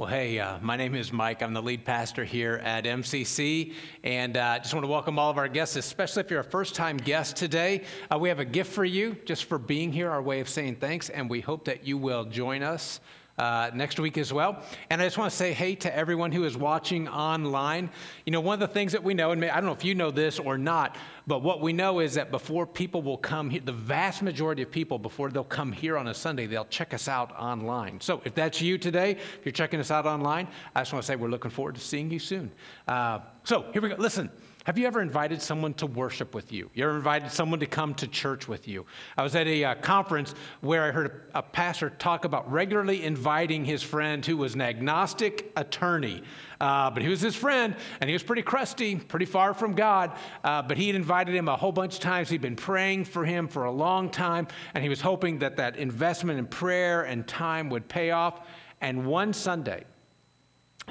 Well, 0.00 0.08
hey, 0.08 0.38
uh, 0.38 0.58
my 0.62 0.78
name 0.78 0.94
is 0.94 1.12
Mike. 1.12 1.42
I'm 1.42 1.52
the 1.52 1.60
lead 1.60 1.84
pastor 1.84 2.24
here 2.24 2.54
at 2.64 2.84
MCC, 2.84 3.74
and 4.02 4.34
I 4.38 4.56
uh, 4.56 4.58
just 4.60 4.72
want 4.72 4.84
to 4.84 4.90
welcome 4.90 5.18
all 5.18 5.28
of 5.28 5.36
our 5.36 5.46
guests, 5.46 5.76
especially 5.76 6.22
if 6.22 6.30
you're 6.30 6.40
a 6.40 6.42
first 6.42 6.74
time 6.74 6.96
guest 6.96 7.36
today. 7.36 7.84
Uh, 8.10 8.18
we 8.18 8.30
have 8.30 8.38
a 8.38 8.46
gift 8.46 8.72
for 8.72 8.86
you 8.86 9.14
just 9.26 9.44
for 9.44 9.58
being 9.58 9.92
here, 9.92 10.10
our 10.10 10.22
way 10.22 10.40
of 10.40 10.48
saying 10.48 10.76
thanks, 10.76 11.10
and 11.10 11.28
we 11.28 11.42
hope 11.42 11.66
that 11.66 11.86
you 11.86 11.98
will 11.98 12.24
join 12.24 12.62
us 12.62 13.00
uh, 13.40 13.70
next 13.72 13.98
week 13.98 14.18
as 14.18 14.32
well. 14.32 14.62
And 14.90 15.00
I 15.00 15.06
just 15.06 15.16
want 15.16 15.30
to 15.30 15.36
say 15.36 15.54
hey 15.54 15.74
to 15.76 15.96
everyone 15.96 16.30
who 16.30 16.44
is 16.44 16.58
watching 16.58 17.08
online. 17.08 17.88
You 18.26 18.32
know, 18.32 18.40
one 18.40 18.54
of 18.54 18.60
the 18.60 18.72
things 18.72 18.92
that 18.92 19.02
we 19.02 19.14
know, 19.14 19.30
and 19.30 19.42
I 19.42 19.54
don't 19.54 19.64
know 19.64 19.72
if 19.72 19.82
you 19.82 19.94
know 19.94 20.10
this 20.10 20.38
or 20.38 20.58
not, 20.58 20.96
but 21.26 21.42
what 21.42 21.62
we 21.62 21.72
know 21.72 22.00
is 22.00 22.14
that 22.14 22.30
before 22.30 22.66
people 22.66 23.00
will 23.00 23.16
come 23.16 23.48
here, 23.48 23.62
the 23.64 23.72
vast 23.72 24.20
majority 24.20 24.60
of 24.60 24.70
people, 24.70 24.98
before 24.98 25.30
they'll 25.30 25.42
come 25.42 25.72
here 25.72 25.96
on 25.96 26.08
a 26.08 26.14
Sunday, 26.14 26.46
they'll 26.46 26.66
check 26.66 26.92
us 26.92 27.08
out 27.08 27.32
online. 27.38 27.98
So 28.02 28.20
if 28.26 28.34
that's 28.34 28.60
you 28.60 28.76
today, 28.76 29.12
if 29.12 29.40
you're 29.44 29.52
checking 29.52 29.80
us 29.80 29.90
out 29.90 30.04
online, 30.04 30.46
I 30.76 30.82
just 30.82 30.92
want 30.92 31.02
to 31.02 31.06
say 31.06 31.16
we're 31.16 31.28
looking 31.28 31.50
forward 31.50 31.76
to 31.76 31.80
seeing 31.80 32.10
you 32.10 32.18
soon. 32.18 32.52
Uh, 32.86 33.20
so 33.44 33.64
here 33.72 33.80
we 33.80 33.88
go. 33.88 33.96
Listen. 33.96 34.30
Have 34.70 34.78
you 34.78 34.86
ever 34.86 35.02
invited 35.02 35.42
someone 35.42 35.74
to 35.74 35.86
worship 35.86 36.32
with 36.32 36.52
you? 36.52 36.70
You 36.74 36.84
ever 36.84 36.94
invited 36.94 37.32
someone 37.32 37.58
to 37.58 37.66
come 37.66 37.92
to 37.94 38.06
church 38.06 38.46
with 38.46 38.68
you? 38.68 38.86
I 39.16 39.24
was 39.24 39.34
at 39.34 39.48
a 39.48 39.64
uh, 39.64 39.74
conference 39.74 40.32
where 40.60 40.84
I 40.84 40.92
heard 40.92 41.24
a, 41.34 41.40
a, 41.40 41.42
pastor 41.42 41.90
talk 41.90 42.24
about 42.24 42.48
regularly 42.52 43.02
inviting 43.02 43.64
his 43.64 43.82
friend 43.82 44.24
who 44.24 44.36
was 44.36 44.54
an 44.54 44.60
agnostic 44.60 45.50
attorney. 45.56 46.22
Uh, 46.60 46.88
but 46.88 47.02
he 47.02 47.08
was 47.08 47.20
his 47.20 47.34
friend, 47.34 47.74
and 48.00 48.08
he 48.08 48.14
was 48.14 48.22
pretty 48.22 48.42
crusty, 48.42 48.94
pretty 48.94 49.24
far 49.24 49.54
from 49.54 49.74
God. 49.74 50.16
Uh, 50.44 50.62
but 50.62 50.76
he 50.76 50.86
had 50.86 50.94
invited 50.94 51.34
him 51.34 51.48
a 51.48 51.56
whole 51.56 51.72
bunch 51.72 51.94
of 51.94 52.00
times. 52.00 52.28
He'd 52.28 52.40
been 52.40 52.54
praying 52.54 53.06
for 53.06 53.24
him 53.24 53.48
for 53.48 53.64
a 53.64 53.72
long 53.72 54.08
time, 54.08 54.46
and 54.74 54.84
he 54.84 54.88
was 54.88 55.00
hoping 55.00 55.40
that 55.40 55.56
that 55.56 55.78
investment 55.78 56.38
in 56.38 56.46
prayer 56.46 57.02
and 57.02 57.26
time 57.26 57.70
would 57.70 57.88
pay 57.88 58.12
off. 58.12 58.46
And 58.80 59.04
one 59.04 59.32
Sunday, 59.32 59.82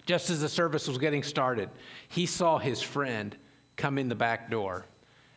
just 0.05 0.29
as 0.29 0.41
the 0.41 0.49
service 0.49 0.85
was 0.85 0.97
getting 0.97 1.23
started, 1.23 1.69
he 2.09 2.25
saw 2.25 2.57
his 2.57 2.81
friend 2.81 3.37
come 3.79 3.97
in 3.97 4.09
the 4.09 4.15
back 4.15 4.51
door. 4.51 4.85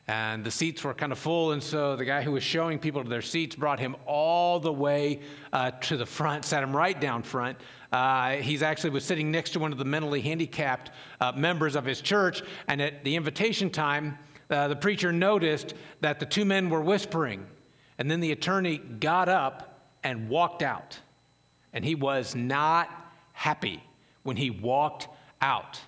And 0.09 0.45
the 0.45 0.51
seats 0.51 0.83
were 0.83 0.95
kind 0.95 1.13
of 1.13 1.19
full, 1.19 1.53
and 1.53 1.63
so 1.63 1.95
the 1.95 2.05
guy 2.05 2.23
who 2.23 2.33
was 2.33 2.43
showing 2.43 2.81
people 2.81 3.05
to 3.05 3.09
their 3.09 3.23
seats 3.23 3.55
brought 3.55 3.79
him 3.79 3.95
all 4.05 4.59
the 4.59 4.73
way 4.73 5.21
uh, 5.53 5.71
to 5.71 5.97
the 5.97 6.05
front, 6.05 6.45
sat 6.45 6.63
him 6.63 6.77
right 6.77 7.01
down 7.01 7.23
front. 7.23 7.57
Uh, 7.93 8.33
he's 8.33 8.63
actually 8.63 8.91
was 8.91 9.05
sitting 9.05 9.31
next 9.31 9.51
to 9.51 9.61
one 9.61 9.71
of 9.71 9.79
the 9.79 9.85
mentally 9.85 10.21
handicapped 10.21 10.91
uh, 11.21 11.31
members 11.37 11.77
of 11.77 11.85
his 11.85 12.01
church, 12.01 12.43
and 12.67 12.83
at 12.83 13.05
the 13.05 13.15
invitation 13.15 13.71
time, 13.71 14.19
uh, 14.51 14.67
the 14.67 14.77
preacher 14.77 15.13
noticed 15.13 15.75
that 16.01 16.19
the 16.19 16.27
two 16.27 16.45
men 16.45 16.69
were 16.69 16.83
whispering, 16.83 17.47
and 17.97 18.11
then 18.11 18.19
the 18.19 18.33
attorney 18.33 18.79
got 18.79 19.29
up 19.29 19.89
and 20.03 20.29
walked 20.29 20.63
out, 20.63 20.99
and 21.73 21.85
he 21.85 21.95
was 21.95 22.35
not 22.35 22.91
happy 23.35 23.81
when 24.25 24.37
he 24.37 24.51
walked 24.51 25.07
out. 25.41 25.81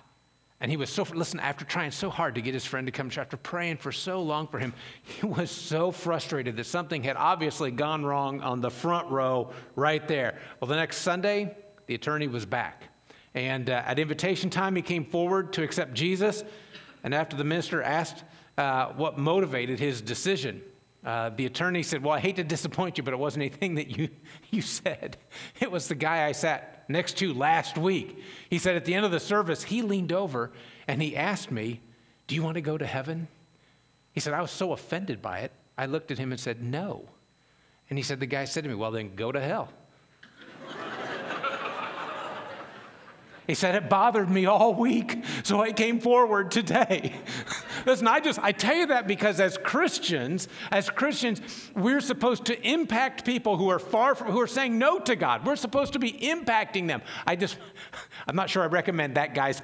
And 0.61 0.71
he 0.71 0.77
was 0.77 0.89
so, 0.89 1.03
listen, 1.13 1.39
after 1.39 1.65
trying 1.65 1.91
so 1.91 2.09
hard 2.09 2.35
to 2.35 2.41
get 2.41 2.53
his 2.53 2.65
friend 2.65 2.87
to 2.87 2.91
come 2.91 3.11
after 3.17 3.35
praying 3.35 3.77
for 3.77 3.91
so 3.91 4.21
long 4.21 4.47
for 4.47 4.57
him, 4.57 4.73
he 5.03 5.25
was 5.25 5.51
so 5.51 5.91
frustrated 5.91 6.55
that 6.57 6.65
something 6.65 7.03
had 7.03 7.17
obviously 7.17 7.71
gone 7.71 8.05
wrong 8.05 8.41
on 8.41 8.61
the 8.61 8.71
front 8.71 9.09
row 9.09 9.51
right 9.75 10.07
there. 10.07 10.39
Well, 10.59 10.69
the 10.69 10.77
next 10.77 10.97
Sunday, 10.97 11.55
the 11.87 11.95
attorney 11.95 12.27
was 12.27 12.45
back. 12.45 12.83
And 13.33 13.69
uh, 13.69 13.83
at 13.85 13.99
invitation 13.99 14.49
time, 14.49 14.77
he 14.77 14.81
came 14.81 15.03
forward 15.03 15.51
to 15.53 15.63
accept 15.63 15.93
Jesus. 15.93 16.43
And 17.03 17.13
after 17.13 17.35
the 17.35 17.43
minister 17.43 17.83
asked 17.83 18.23
uh, 18.57 18.87
what 18.93 19.17
motivated 19.17 19.77
his 19.77 20.01
decision, 20.01 20.61
uh, 21.05 21.29
the 21.29 21.45
attorney 21.45 21.83
said, 21.83 22.03
Well, 22.03 22.13
I 22.13 22.19
hate 22.19 22.37
to 22.37 22.43
disappoint 22.43 22.97
you, 22.97 23.03
but 23.03 23.13
it 23.13 23.17
wasn't 23.17 23.43
anything 23.43 23.75
that 23.75 23.95
you, 23.95 24.09
you 24.49 24.61
said. 24.61 25.17
It 25.59 25.71
was 25.71 25.87
the 25.87 25.95
guy 25.95 26.25
I 26.25 26.31
sat 26.31 26.83
next 26.89 27.17
to 27.19 27.33
last 27.33 27.77
week. 27.77 28.19
He 28.49 28.57
said, 28.57 28.75
At 28.75 28.85
the 28.85 28.95
end 28.95 29.05
of 29.05 29.11
the 29.11 29.19
service, 29.19 29.63
he 29.63 29.83
leaned 29.83 30.11
over 30.11 30.51
and 30.87 31.01
he 31.01 31.15
asked 31.15 31.51
me, 31.51 31.81
Do 32.27 32.33
you 32.33 32.41
want 32.41 32.55
to 32.55 32.61
go 32.61 32.77
to 32.77 32.85
heaven? 32.85 33.27
He 34.13 34.19
said, 34.19 34.33
I 34.33 34.41
was 34.41 34.51
so 34.51 34.71
offended 34.71 35.21
by 35.21 35.39
it. 35.39 35.51
I 35.77 35.85
looked 35.85 36.09
at 36.09 36.17
him 36.17 36.31
and 36.31 36.39
said, 36.39 36.63
No. 36.63 37.07
And 37.89 37.99
he 37.99 38.03
said, 38.03 38.19
The 38.19 38.25
guy 38.25 38.45
said 38.45 38.63
to 38.63 38.69
me, 38.69 38.75
Well, 38.75 38.91
then 38.91 39.15
go 39.15 39.31
to 39.31 39.39
hell. 39.39 39.69
He 43.47 43.53
said, 43.53 43.75
It 43.75 43.89
bothered 43.89 44.29
me 44.29 44.45
all 44.45 44.73
week, 44.73 45.23
so 45.43 45.61
I 45.61 45.71
came 45.71 45.99
forward 45.99 46.51
today. 46.51 47.15
Listen, 47.85 48.07
I 48.07 48.19
just, 48.19 48.39
I 48.41 48.51
tell 48.51 48.75
you 48.75 48.87
that 48.87 49.07
because 49.07 49.39
as 49.39 49.57
Christians, 49.57 50.47
as 50.71 50.89
Christians, 50.89 51.41
we're 51.75 52.01
supposed 52.01 52.45
to 52.45 52.61
impact 52.67 53.25
people 53.25 53.57
who 53.57 53.69
are 53.69 53.79
far 53.79 54.15
from, 54.15 54.31
who 54.31 54.41
are 54.41 54.47
saying 54.47 54.77
no 54.77 54.99
to 54.99 55.15
God. 55.15 55.45
We're 55.45 55.55
supposed 55.55 55.93
to 55.93 55.99
be 55.99 56.11
impacting 56.11 56.87
them. 56.87 57.01
I 57.27 57.35
just, 57.35 57.57
I'm 58.27 58.35
not 58.35 58.49
sure 58.49 58.63
I 58.63 58.67
recommend 58.67 59.15
that 59.15 59.33
guy's, 59.33 59.61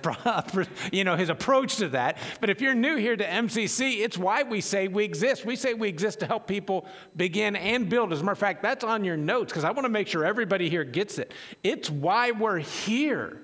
you 0.91 1.03
know, 1.03 1.15
his 1.15 1.29
approach 1.29 1.77
to 1.77 1.89
that. 1.89 2.17
But 2.39 2.49
if 2.49 2.61
you're 2.61 2.75
new 2.75 2.97
here 2.97 3.15
to 3.15 3.25
MCC, 3.25 3.99
it's 3.99 4.17
why 4.17 4.43
we 4.43 4.61
say 4.61 4.87
we 4.87 5.03
exist. 5.03 5.45
We 5.45 5.55
say 5.55 5.73
we 5.73 5.89
exist 5.89 6.19
to 6.19 6.27
help 6.27 6.47
people 6.47 6.85
begin 7.15 7.55
and 7.55 7.89
build. 7.89 8.13
As 8.13 8.21
a 8.21 8.23
matter 8.23 8.33
of 8.33 8.37
fact, 8.37 8.61
that's 8.61 8.83
on 8.83 9.03
your 9.03 9.17
notes 9.17 9.51
because 9.51 9.63
I 9.63 9.71
want 9.71 9.85
to 9.85 9.89
make 9.89 10.07
sure 10.07 10.23
everybody 10.23 10.69
here 10.69 10.83
gets 10.83 11.17
it. 11.17 11.33
It's 11.63 11.89
why 11.89 12.31
we're 12.31 12.59
here 12.59 13.40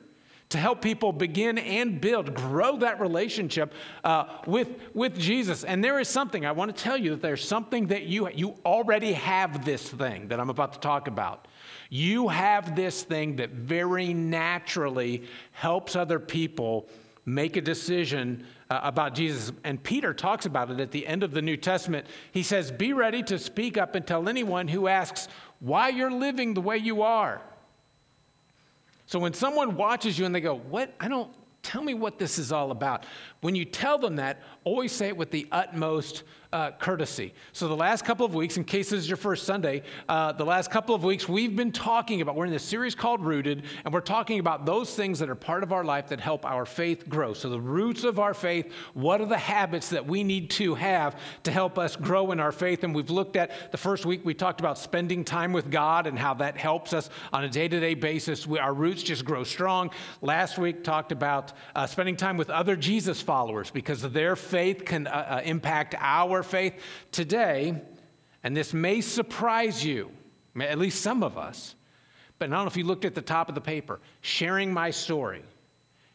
to 0.50 0.58
help 0.58 0.81
people 0.81 1.12
begin 1.12 1.58
and 1.58 2.00
build, 2.00 2.34
grow 2.34 2.78
that 2.78 3.02
relationship 3.02 3.74
uh, 4.03 4.25
with, 4.46 4.69
with 4.94 5.18
Jesus. 5.18 5.63
And 5.63 5.84
there 5.84 6.00
is 6.00 6.08
something, 6.08 6.46
I 6.46 6.53
want 6.53 6.75
to 6.75 6.84
tell 6.84 6.97
you 6.97 7.12
that 7.12 7.22
there's 7.22 7.46
something 7.46 7.88
that 7.88 8.03
you, 8.03 8.30
you 8.30 8.56
already 8.66 9.13
have 9.13 9.66
this 9.66 9.90
thing 9.90 10.30
that 10.30 10.40
I'm 10.40 10.50
about 10.50 10.74
to 10.74 10.80
talk 10.80 11.07
about. 11.07 11.47
You 11.90 12.30
have 12.30 12.75
this 12.75 13.03
thing 13.03 13.38
that 13.38 13.52
very 13.52 14.13
naturally 14.13 15.24
helps 15.52 15.96
other 15.96 16.19
people 16.19 16.88
make 17.25 17.57
a 17.57 17.62
decision 17.62 18.46
uh, 18.69 18.80
about 18.84 19.13
Jesus. 19.16 19.52
And 19.66 19.81
Peter 19.84 20.13
talks 20.13 20.46
about 20.46 20.72
it 20.72 20.80
at 20.80 20.91
the 20.91 21.06
end 21.06 21.24
of 21.24 21.31
the 21.31 21.41
New 21.41 21.57
Testament. 21.57 22.07
He 22.31 22.41
says, 22.41 22.72
Be 22.72 22.94
ready 22.94 23.22
to 23.24 23.38
speak 23.38 23.78
up 23.78 23.96
and 23.96 24.07
tell 24.07 24.30
anyone 24.30 24.69
who 24.69 24.88
asks 24.88 25.28
why 25.59 25.90
you're 25.90 26.12
living 26.12 26.53
the 26.53 26.62
way 26.62 26.78
you 26.78 27.02
are. 27.02 27.41
So 29.07 29.18
when 29.18 29.34
someone 29.34 29.75
watches 29.75 30.19
you 30.19 30.25
and 30.25 30.35
they 30.35 30.41
go, 30.41 30.56
What? 30.56 30.94
I 31.00 31.07
don't, 31.07 31.34
tell 31.68 31.81
me 31.81 31.94
what 31.94 32.18
this 32.18 32.38
is 32.38 32.51
all 32.51 32.72
about. 32.72 33.06
When 33.42 33.56
you 33.56 33.66
tell 33.66 33.98
them 33.98 34.16
that, 34.16 34.42
always 34.64 34.92
say 34.92 35.08
it 35.08 35.18
with 35.18 35.31
the 35.31 35.48
utmost 35.52 36.24
uh, 36.53 36.72
courtesy. 36.72 37.34
So, 37.52 37.68
the 37.68 37.75
last 37.75 38.06
couple 38.06 38.25
of 38.25 38.34
weeks, 38.34 38.58
in 38.58 38.64
case 38.64 38.90
this 38.90 39.00
is 39.02 39.09
your 39.09 39.18
first 39.18 39.46
Sunday, 39.46 39.84
uh, 40.08 40.31
the 40.31 40.46
last 40.46 40.72
couple 40.72 40.96
of 40.96 41.03
weeks, 41.03 41.28
we've 41.28 41.56
been 41.56 41.72
talking 41.72 42.22
about, 42.22 42.36
we're 42.36 42.46
in 42.46 42.52
this 42.52 42.64
series 42.64 42.96
called 42.96 43.24
Rooted, 43.24 43.64
and 43.84 43.94
we're 43.94 44.02
talking 44.02 44.40
about 44.40 44.66
those 44.66 44.96
things 44.96 45.20
that 45.20 45.30
are 45.30 45.36
part 45.36 45.64
of 45.64 45.74
our 45.74 45.84
life 45.84 46.08
that 46.08 46.20
help 46.20 46.46
our 46.46 46.66
faith 46.66 47.09
grow. 47.09 47.34
So, 47.34 47.50
the 47.50 47.59
roots 47.59 48.03
of 48.03 48.18
our 48.18 48.34
faith, 48.34 48.72
what 48.94 49.20
are 49.22 49.25
the 49.25 49.38
habits 49.38 49.90
that 49.90 50.06
we 50.06 50.24
need 50.24 50.50
to 50.52 50.75
have 50.75 51.19
to 51.44 51.52
help 51.52 51.78
us 51.78 51.96
grow 51.96 52.31
in 52.31 52.40
our 52.40 52.52
faith? 52.52 52.84
And 52.84 52.96
we've 52.96 53.09
looked 53.09 53.36
at 53.36 53.72
the 53.72 53.78
first 53.78 54.06
week, 54.06 54.22
we 54.24 54.34
talked 54.34 54.59
about 54.59 54.78
spending 54.78 55.25
time 55.25 55.52
with 55.52 55.69
God 55.69 56.08
and 56.08 56.18
how 56.18 56.34
that 56.36 56.58
helps 56.58 56.94
us 56.94 57.09
on 57.34 57.44
a 57.44 57.50
day 57.50 57.68
to 57.68 57.80
day 57.80 57.94
basis. 57.94 58.48
We, 58.48 58.59
our 58.59 58.74
roots 58.74 59.04
just 59.04 59.25
grow 59.25 59.44
strong. 59.44 59.92
Last 60.22 60.58
week, 60.58 60.84
talked 60.84 61.12
about 61.12 61.54
uh, 61.75 61.86
spending 61.88 62.16
time 62.16 62.38
with 62.38 62.50
other 62.50 62.75
Jesus 62.75 63.22
followers 63.22 63.37
because 63.72 64.02
their 64.02 64.36
faith 64.36 64.86
can 64.86 65.08
uh, 65.08 65.12
uh, 65.12 65.42
impact 65.44 65.96
our 65.98 66.44
faith 66.44 66.74
today, 67.12 67.81
and 68.44 68.56
this 68.56 68.74
may 68.74 69.02
surprise 69.02 69.86
you, 69.86 70.12
at 70.59 70.78
least 70.78 71.02
some 71.02 71.24
of 71.24 71.38
us, 71.38 71.75
but 72.40 72.50
I 72.50 72.52
don't 72.52 72.64
know 72.64 72.68
if 72.68 72.78
you 72.78 72.84
looked 72.84 73.06
at 73.06 73.16
the 73.16 73.22
top 73.22 73.50
of 73.50 73.56
the 73.56 73.62
paper, 73.62 74.00
sharing 74.22 74.74
my 74.74 74.92
story. 74.92 75.44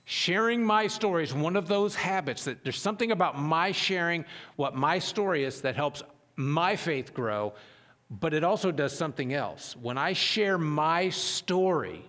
Sharing 0.05 0.65
my 0.65 0.88
story 0.88 1.22
is 1.22 1.33
one 1.33 1.56
of 1.56 1.69
those 1.69 1.94
habits 1.94 2.44
that 2.44 2.65
there's 2.65 2.81
something 2.81 3.12
about 3.12 3.39
my 3.39 3.71
sharing 3.72 4.25
what 4.56 4.75
my 4.75 4.99
story 4.99 5.44
is 5.44 5.60
that 5.60 5.77
helps 5.77 6.03
my 6.37 6.77
faith 6.77 7.15
grow, 7.15 7.53
but 8.10 8.34
it 8.34 8.44
also 8.44 8.72
does 8.72 8.97
something 8.97 9.33
else. 9.33 9.77
When 9.77 9.99
I 9.99 10.12
share 10.12 10.59
my 10.59 11.09
story, 11.10 12.04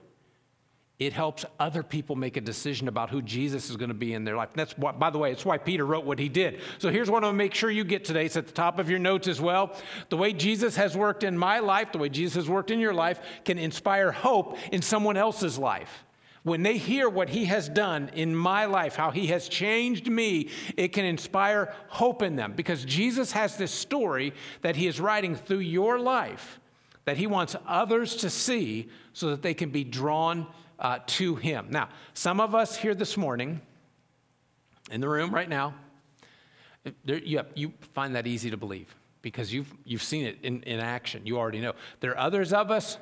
it 1.06 1.14
helps 1.14 1.46
other 1.60 1.84
people 1.84 2.16
make 2.16 2.38
a 2.38 2.42
decision 2.42 2.88
about 2.88 3.10
who 3.10 3.22
Jesus 3.22 3.70
is 3.70 3.78
going 3.78 3.90
to 3.90 3.96
be 3.96 4.14
in 4.14 4.24
their 4.24 4.36
life. 4.36 4.50
And 4.50 4.60
that's 4.60 4.78
what, 4.78 5.00
by 5.00 5.10
the 5.10 5.18
way, 5.18 5.32
it's 5.32 5.46
why 5.46 5.58
Peter 5.58 5.86
wrote 5.86 6.06
what 6.06 6.20
he 6.20 6.30
did. 6.30 6.62
So 6.78 6.90
here's 6.90 7.10
what 7.10 7.24
I 7.24 7.28
want 7.28 7.34
to 7.34 7.38
make 7.38 7.54
sure 7.54 7.72
you 7.72 7.84
get 7.84 8.06
today. 8.06 8.26
It's 8.26 8.38
at 8.38 8.48
the 8.48 8.54
top 8.54 8.80
of 8.80 8.90
your 8.90 9.00
notes 9.00 9.28
as 9.28 9.42
well. 9.42 9.76
The 10.10 10.18
way 10.18 10.34
Jesus 10.34 10.76
has 10.76 10.96
worked 10.96 11.24
in 11.24 11.38
my 11.38 11.60
life, 11.60 11.92
the 11.92 11.98
way 11.98 12.10
Jesus 12.10 12.36
has 12.36 12.50
worked 12.50 12.72
in 12.72 12.80
your 12.80 12.94
life, 12.94 13.20
can 13.46 13.58
inspire 13.58 14.12
hope 14.12 14.58
in 14.72 14.82
someone 14.82 15.18
else's 15.18 15.58
life. 15.58 16.06
When 16.44 16.62
they 16.62 16.78
hear 16.78 17.08
what 17.08 17.30
he 17.30 17.46
has 17.46 17.70
done 17.70 18.10
in 18.14 18.36
my 18.36 18.66
life, 18.66 18.96
how 18.96 19.12
he 19.12 19.28
has 19.28 19.48
changed 19.48 20.08
me, 20.08 20.50
it 20.76 20.90
can 20.90 21.06
inspire 21.06 21.74
hope 21.88 22.22
in 22.22 22.36
them 22.36 22.54
because 22.54 22.84
Jesus 22.84 23.32
has 23.32 23.56
this 23.56 23.72
story 23.72 24.34
that 24.62 24.76
he 24.76 24.88
is 24.88 25.00
writing 25.00 25.36
through 25.36 25.60
your 25.60 26.00
life 26.00 26.60
that 27.06 27.18
he 27.18 27.28
wants 27.28 27.56
others 27.68 28.16
to 28.18 28.30
see 28.30 28.90
so 29.14 29.30
that 29.30 29.42
they 29.42 29.54
can 29.54 29.70
be 29.70 29.84
drawn 29.84 30.48
uh, 30.80 31.00
to 31.06 31.36
Him. 31.36 31.68
Now, 31.70 31.90
some 32.14 32.40
of 32.40 32.56
us 32.56 32.76
here 32.76 32.96
this 32.96 33.18
morning, 33.18 33.62
in 34.92 35.02
the 35.02 35.10
room 35.10 35.34
right 35.34 35.50
now, 35.50 35.74
there, 37.06 37.18
you, 37.18 37.38
have, 37.38 37.48
you 37.56 37.74
find 37.94 38.16
that 38.16 38.28
easy 38.28 38.50
to 38.50 38.58
believe 38.58 38.94
because 39.22 39.54
you've, 39.54 39.74
you've 39.86 40.04
seen 40.04 40.26
it 40.26 40.38
in, 40.44 40.62
in 40.64 40.80
action. 40.80 41.22
You 41.26 41.38
already 41.38 41.62
know. 41.62 41.74
There 42.02 42.12
are 42.12 42.18
others 42.18 42.52
of 42.52 42.72
us 42.72 42.98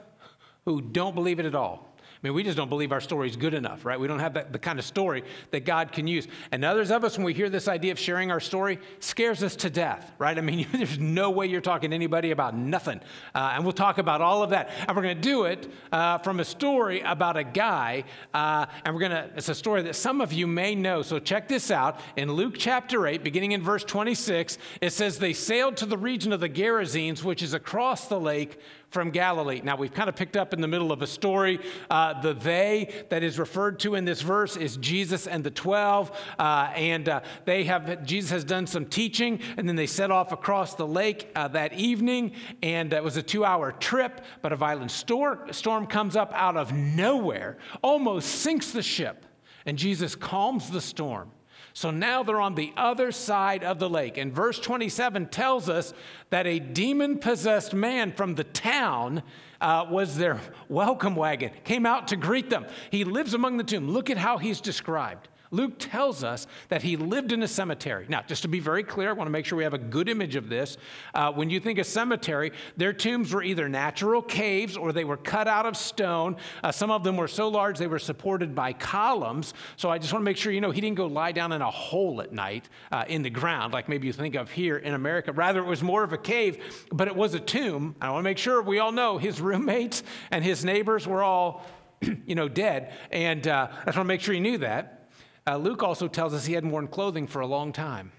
who 0.66 0.82
don't 0.82 1.16
believe 1.16 1.40
it 1.40 1.46
at 1.46 1.56
all. 1.56 1.91
I 2.24 2.28
mean, 2.28 2.36
we 2.36 2.44
just 2.44 2.56
don't 2.56 2.70
believe 2.70 2.92
our 2.92 3.02
story 3.02 3.28
is 3.28 3.36
good 3.36 3.56
enough, 3.56 3.84
right? 3.84 4.00
We 4.00 4.08
don't 4.08 4.20
have 4.20 4.36
that, 4.36 4.54
the 4.54 4.60
kind 4.60 4.78
of 4.78 4.86
story 4.86 5.24
that 5.50 5.66
God 5.66 5.92
can 5.92 6.06
use. 6.06 6.28
And 6.52 6.64
others 6.64 6.92
of 6.92 7.04
us, 7.04 7.18
when 7.18 7.26
we 7.26 7.34
hear 7.34 7.50
this 7.50 7.68
idea 7.68 7.92
of 7.92 7.98
sharing 7.98 8.30
our 8.30 8.40
story, 8.40 8.78
scares 9.00 9.42
us 9.42 9.56
to 9.58 9.72
death, 9.72 10.12
right? 10.20 10.38
I 10.38 10.42
mean, 10.42 10.68
there's 10.72 11.00
no 11.00 11.32
way 11.32 11.48
you're 11.48 11.62
talking 11.62 11.90
to 11.90 11.96
anybody 11.96 12.30
about 12.30 12.56
nothing. 12.56 13.02
Uh, 13.34 13.54
and 13.56 13.64
we'll 13.64 13.74
talk 13.74 13.98
about 13.98 14.22
all 14.22 14.44
of 14.44 14.52
that. 14.52 14.70
And 14.88 14.96
we're 14.96 15.02
going 15.02 15.16
to 15.16 15.22
do 15.22 15.46
it 15.46 15.72
uh, 15.92 16.20
from 16.20 16.40
a 16.40 16.46
story 16.46 17.02
about 17.02 17.38
a 17.38 17.44
guy. 17.44 18.04
Uh, 18.36 18.68
and 18.86 18.94
we're 18.94 19.02
going 19.02 19.14
to, 19.14 19.28
it's 19.36 19.50
a 19.50 19.56
story 19.56 19.82
that 19.82 19.96
some 19.96 20.22
of 20.22 20.32
you 20.32 20.46
may 20.46 20.76
know. 20.76 21.02
So 21.02 21.18
check 21.18 21.48
this 21.48 21.72
out. 21.72 22.00
In 22.18 22.32
Luke 22.34 22.54
chapter 22.56 23.08
8, 23.08 23.24
beginning 23.24 23.54
in 23.54 23.64
verse 23.64 23.84
26, 23.84 24.60
it 24.80 24.92
says, 24.92 25.18
They 25.18 25.34
sailed 25.34 25.76
to 25.78 25.88
the 25.88 25.98
region 25.98 26.34
of 26.34 26.40
the 26.40 26.50
Gerasenes, 26.50 27.24
which 27.24 27.42
is 27.42 27.56
across 27.56 28.08
the 28.08 28.20
lake 28.20 28.60
from 28.92 29.10
Galilee. 29.10 29.62
Now, 29.64 29.78
we've 29.78 29.94
kind 29.94 30.10
of 30.10 30.16
picked 30.16 30.38
up 30.38 30.54
in 30.54 30.62
the 30.62 30.68
middle 30.68 30.92
of 30.92 31.02
a 31.02 31.08
story. 31.08 31.60
Uh, 31.90 32.22
the 32.22 32.34
they 32.34 33.06
that 33.10 33.24
is 33.24 33.40
referred 33.40 33.80
to 33.80 33.96
in 33.96 34.06
this 34.06 34.22
verse 34.22 34.58
is 34.58 34.78
Jesus 34.78 35.28
and 35.28 35.44
the 35.44 35.50
12. 35.50 36.12
Uh, 36.38 36.72
and 36.76 37.08
uh, 37.10 37.22
they 37.46 37.64
have, 37.64 38.06
Jesus 38.06 38.32
has 38.32 38.44
done 38.44 38.68
some 38.68 38.86
teaching, 38.86 39.40
and 39.58 39.68
then 39.68 39.78
they 39.78 39.88
set 39.88 40.12
off 40.12 40.34
across 40.34 40.76
the 40.76 40.86
lake 40.86 41.32
uh, 41.36 41.48
that 41.48 41.74
evening. 41.74 42.34
And 42.62 42.92
it 42.92 43.04
was 43.04 43.16
a 43.16 43.24
two 43.24 43.46
hour 43.46 43.72
trip, 43.72 44.22
but 44.42 44.52
a 44.52 44.58
violent 44.58 44.92
storm, 44.92 45.52
storm 45.54 45.88
comes 45.88 46.18
up 46.18 46.34
out 46.36 46.58
of 46.58 46.74
nowhere, 46.74 47.58
almost 47.82 48.30
sinks 48.30 48.72
the 48.72 48.84
ship. 48.84 49.26
And 49.66 49.78
Jesus 49.78 50.16
calms 50.16 50.70
the 50.70 50.82
storm. 50.82 51.32
So 51.74 51.92
now 51.92 52.24
they're 52.24 52.42
on 52.42 52.56
the 52.56 52.74
other 52.76 53.12
side 53.12 53.64
of 53.64 53.80
the 53.80 53.90
lake. 53.90 54.18
And 54.18 54.34
verse 54.34 54.60
27 54.60 55.28
tells 55.28 55.70
us 55.70 55.94
that 56.30 56.46
a 56.46 56.60
demon 56.60 57.18
possessed 57.18 57.74
man 57.74 58.12
from 58.12 58.36
the 58.36 58.44
town 58.44 59.24
uh, 59.62 59.86
was 59.90 60.18
their 60.18 60.40
welcome 60.70 61.16
wagon, 61.16 61.52
came 61.64 61.86
out 61.86 62.08
to 62.10 62.16
greet 62.16 62.50
them. 62.50 62.66
He 62.90 63.04
lives 63.04 63.34
among 63.34 63.58
the 63.58 63.64
tomb. 63.64 63.90
Look 63.90 64.10
at 64.10 64.18
how 64.18 64.38
he's 64.38 64.60
described. 64.60 65.30
Luke 65.52 65.74
tells 65.78 66.24
us 66.24 66.48
that 66.70 66.82
he 66.82 66.96
lived 66.96 67.34
in 67.34 67.44
a 67.44 67.48
cemetery. 67.48 68.06
Now, 68.08 68.22
just 68.22 68.42
to 68.44 68.48
be 68.48 68.60
very 68.60 68.84
clear, 68.84 69.10
I 69.10 69.14
want 69.14 69.28
to 69.28 69.32
make 69.32 69.46
sure 69.46 69.58
we 69.58 69.66
have 69.66 69.74
a 69.74 69.78
good 69.78 70.08
image 70.08 70.38
of 70.38 70.48
this. 70.48 70.78
Uh, 71.14 71.32
when 71.32 71.50
you 71.50 71.60
think 71.60 71.78
of 71.78 71.86
cemetery, 71.86 72.54
their 72.78 72.94
tombs 72.94 73.34
were 73.34 73.44
either 73.44 73.68
natural 73.68 74.22
caves 74.22 74.78
or 74.78 74.94
they 74.94 75.04
were 75.04 75.18
cut 75.18 75.50
out 75.50 75.66
of 75.66 75.76
stone. 75.76 76.38
Uh, 76.64 76.72
some 76.72 76.90
of 76.90 77.04
them 77.04 77.18
were 77.18 77.28
so 77.28 77.50
large 77.50 77.78
they 77.78 77.88
were 77.88 78.00
supported 78.00 78.56
by 78.56 78.72
columns. 78.72 79.54
So 79.76 79.90
I 79.90 79.98
just 79.98 80.14
want 80.14 80.22
to 80.22 80.26
make 80.26 80.38
sure 80.38 80.54
you 80.54 80.62
know 80.62 80.72
he 80.72 80.80
didn't 80.80 80.98
go 80.98 81.08
lie 81.08 81.34
down 81.34 81.52
in 81.52 81.62
a 81.62 81.70
hole 81.70 82.22
at 82.22 82.32
night 82.32 82.70
uh, 82.92 83.04
in 83.08 83.22
the 83.22 83.30
ground, 83.30 83.74
like 83.74 83.90
maybe 83.90 84.08
you 84.08 84.14
think 84.14 84.36
of 84.36 84.50
here 84.50 84.78
in 84.78 84.94
America. 84.94 85.34
Rather, 85.34 85.60
it 85.60 85.68
was 85.68 85.84
more 85.84 86.04
of 86.04 86.14
a 86.14 86.18
cave, 86.18 86.88
but 86.94 87.08
it 87.08 87.16
was 87.16 87.34
a 87.34 87.40
tomb. 87.40 87.96
I 88.00 88.10
want 88.10 88.24
to 88.24 88.30
make 88.30 88.38
sure 88.38 88.62
we 88.62 88.80
all 88.80 88.94
know 88.94 89.18
his 89.18 89.42
roommates 89.42 90.04
and 90.32 90.46
his 90.46 90.64
neighbors 90.64 91.06
were 91.06 91.22
all, 91.22 91.66
you 92.26 92.36
know, 92.36 92.48
dead. 92.48 92.94
And 93.12 93.46
uh, 93.48 93.68
I 93.70 93.86
just 93.86 93.98
want 93.98 94.06
to 94.06 94.14
make 94.14 94.22
sure 94.22 94.34
you 94.34 94.42
knew 94.42 94.60
that. 94.60 95.01
Uh, 95.48 95.58
Luke 95.58 95.82
also 95.82 96.08
tells 96.08 96.34
us 96.34 96.46
he 96.46 96.54
hadn't 96.54 96.72
worn 96.72 96.88
clothing 96.88 97.28
for 97.28 97.42
a 97.42 97.48
long 97.48 97.74
time. 97.74 98.12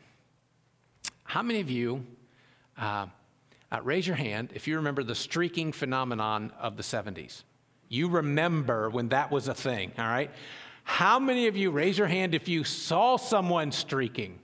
How 1.25 1.43
many 1.43 1.61
of 1.61 1.71
you, 1.71 2.05
uh, 2.77 3.07
uh, 3.71 3.81
raise 3.83 4.07
your 4.07 4.17
hand 4.17 4.51
if 4.55 4.67
you 4.67 4.77
remember 4.77 5.03
the 5.03 5.15
streaking 5.15 5.73
phenomenon 5.73 6.53
of 6.59 6.77
the 6.77 6.83
70s? 6.83 7.45
You 7.89 8.09
remember 8.09 8.91
when 8.91 9.09
that 9.11 9.31
was 9.31 9.49
a 9.49 9.55
thing, 9.55 9.93
all 9.99 10.07
right? 10.07 10.31
How 10.85 11.19
many 11.19 11.47
of 11.47 11.57
you, 11.57 11.71
raise 11.71 11.97
your 11.97 12.09
hand 12.09 12.35
if 12.35 12.49
you 12.49 12.65
saw 12.65 13.17
someone 13.17 13.71
streaking? 13.71 14.41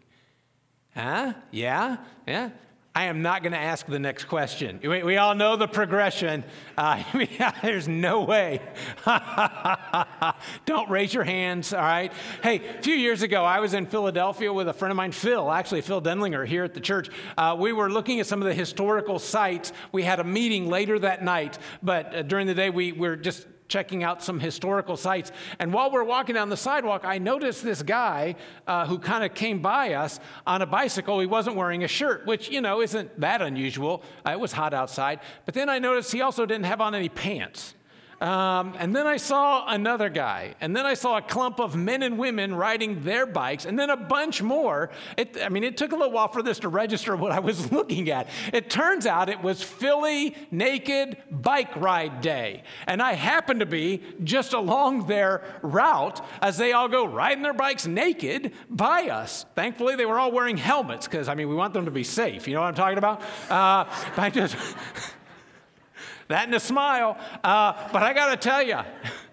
Huh? 0.94 1.34
Yeah? 1.50 1.96
Yeah? 2.26 2.50
I 2.98 3.04
am 3.04 3.22
not 3.22 3.44
going 3.44 3.52
to 3.52 3.58
ask 3.58 3.86
the 3.86 4.00
next 4.00 4.24
question. 4.24 4.80
We, 4.82 5.04
we 5.04 5.16
all 5.18 5.36
know 5.36 5.54
the 5.54 5.68
progression. 5.68 6.42
Uh, 6.76 7.00
there's 7.62 7.86
no 7.86 8.24
way. 8.24 8.60
Don't 10.66 10.90
raise 10.90 11.14
your 11.14 11.22
hands, 11.22 11.72
all 11.72 11.80
right? 11.80 12.12
Hey, 12.42 12.56
a 12.56 12.82
few 12.82 12.96
years 12.96 13.22
ago, 13.22 13.44
I 13.44 13.60
was 13.60 13.72
in 13.72 13.86
Philadelphia 13.86 14.52
with 14.52 14.66
a 14.66 14.72
friend 14.72 14.90
of 14.90 14.96
mine, 14.96 15.12
Phil, 15.12 15.48
actually, 15.52 15.82
Phil 15.82 16.02
Denlinger, 16.02 16.44
here 16.44 16.64
at 16.64 16.74
the 16.74 16.80
church. 16.80 17.08
Uh, 17.36 17.54
we 17.56 17.72
were 17.72 17.88
looking 17.88 18.18
at 18.18 18.26
some 18.26 18.42
of 18.42 18.48
the 18.48 18.54
historical 18.54 19.20
sites. 19.20 19.72
We 19.92 20.02
had 20.02 20.18
a 20.18 20.24
meeting 20.24 20.68
later 20.68 20.98
that 20.98 21.22
night, 21.22 21.56
but 21.80 22.12
uh, 22.12 22.22
during 22.22 22.48
the 22.48 22.54
day, 22.54 22.68
we 22.68 22.90
were 22.90 23.14
just 23.14 23.46
checking 23.68 24.02
out 24.02 24.22
some 24.22 24.40
historical 24.40 24.96
sites. 24.96 25.30
And 25.58 25.72
while 25.72 25.90
we're 25.90 26.04
walking 26.04 26.34
down 26.34 26.48
the 26.48 26.56
sidewalk, 26.56 27.02
I 27.04 27.18
noticed 27.18 27.62
this 27.62 27.82
guy 27.82 28.34
uh, 28.66 28.86
who 28.86 28.98
kind 28.98 29.24
of 29.24 29.34
came 29.34 29.60
by 29.60 29.94
us 29.94 30.18
on 30.46 30.62
a 30.62 30.66
bicycle. 30.66 31.20
He 31.20 31.26
wasn't 31.26 31.56
wearing 31.56 31.84
a 31.84 31.88
shirt, 31.88 32.26
which, 32.26 32.50
you 32.50 32.60
know, 32.60 32.80
isn't 32.80 33.20
that 33.20 33.42
unusual. 33.42 34.02
Uh, 34.26 34.30
it 34.32 34.40
was 34.40 34.52
hot 34.52 34.74
outside. 34.74 35.20
But 35.44 35.54
then 35.54 35.68
I 35.68 35.78
noticed 35.78 36.12
he 36.12 36.22
also 36.22 36.46
didn't 36.46 36.64
have 36.64 36.80
on 36.80 36.94
any 36.94 37.08
pants. 37.08 37.74
Um, 38.20 38.74
and 38.78 38.94
then 38.94 39.06
I 39.06 39.16
saw 39.16 39.66
another 39.68 40.08
guy. 40.08 40.54
And 40.60 40.74
then 40.74 40.84
I 40.84 40.94
saw 40.94 41.18
a 41.18 41.22
clump 41.22 41.60
of 41.60 41.76
men 41.76 42.02
and 42.02 42.18
women 42.18 42.54
riding 42.54 43.02
their 43.02 43.26
bikes, 43.26 43.64
and 43.64 43.78
then 43.78 43.90
a 43.90 43.96
bunch 43.96 44.42
more. 44.42 44.90
It, 45.16 45.38
I 45.42 45.48
mean, 45.48 45.62
it 45.62 45.76
took 45.76 45.92
a 45.92 45.96
little 45.96 46.12
while 46.12 46.28
for 46.28 46.42
this 46.42 46.58
to 46.60 46.68
register 46.68 47.14
what 47.14 47.30
I 47.30 47.38
was 47.38 47.70
looking 47.78 48.10
at. 48.10 48.28
It 48.52 48.70
turns 48.70 49.06
out 49.06 49.28
it 49.28 49.42
was 49.42 49.62
Philly 49.62 50.36
Naked 50.50 51.16
Bike 51.30 51.76
Ride 51.76 52.20
Day. 52.20 52.64
And 52.86 53.00
I 53.00 53.12
happened 53.12 53.60
to 53.60 53.66
be 53.66 54.02
just 54.24 54.52
along 54.52 55.06
their 55.06 55.44
route 55.62 56.24
as 56.42 56.56
they 56.56 56.72
all 56.72 56.88
go 56.88 57.04
riding 57.06 57.42
their 57.42 57.54
bikes 57.54 57.86
naked 57.86 58.52
by 58.68 59.08
us. 59.08 59.44
Thankfully, 59.54 59.94
they 59.94 60.06
were 60.06 60.18
all 60.18 60.32
wearing 60.32 60.56
helmets 60.56 61.06
because, 61.06 61.28
I 61.28 61.34
mean, 61.34 61.48
we 61.48 61.54
want 61.54 61.72
them 61.72 61.84
to 61.84 61.90
be 61.90 62.04
safe. 62.04 62.48
You 62.48 62.54
know 62.54 62.60
what 62.62 62.68
I'm 62.68 62.74
talking 62.74 62.98
about? 62.98 63.22
Uh, 63.48 63.84
I 64.16 64.30
just. 64.30 64.56
That 66.28 66.44
and 66.44 66.54
a 66.54 66.60
smile. 66.60 67.18
Uh, 67.42 67.88
but 67.92 68.02
I 68.02 68.12
got 68.12 68.30
to 68.30 68.36
tell 68.36 68.62
you, 68.62 68.78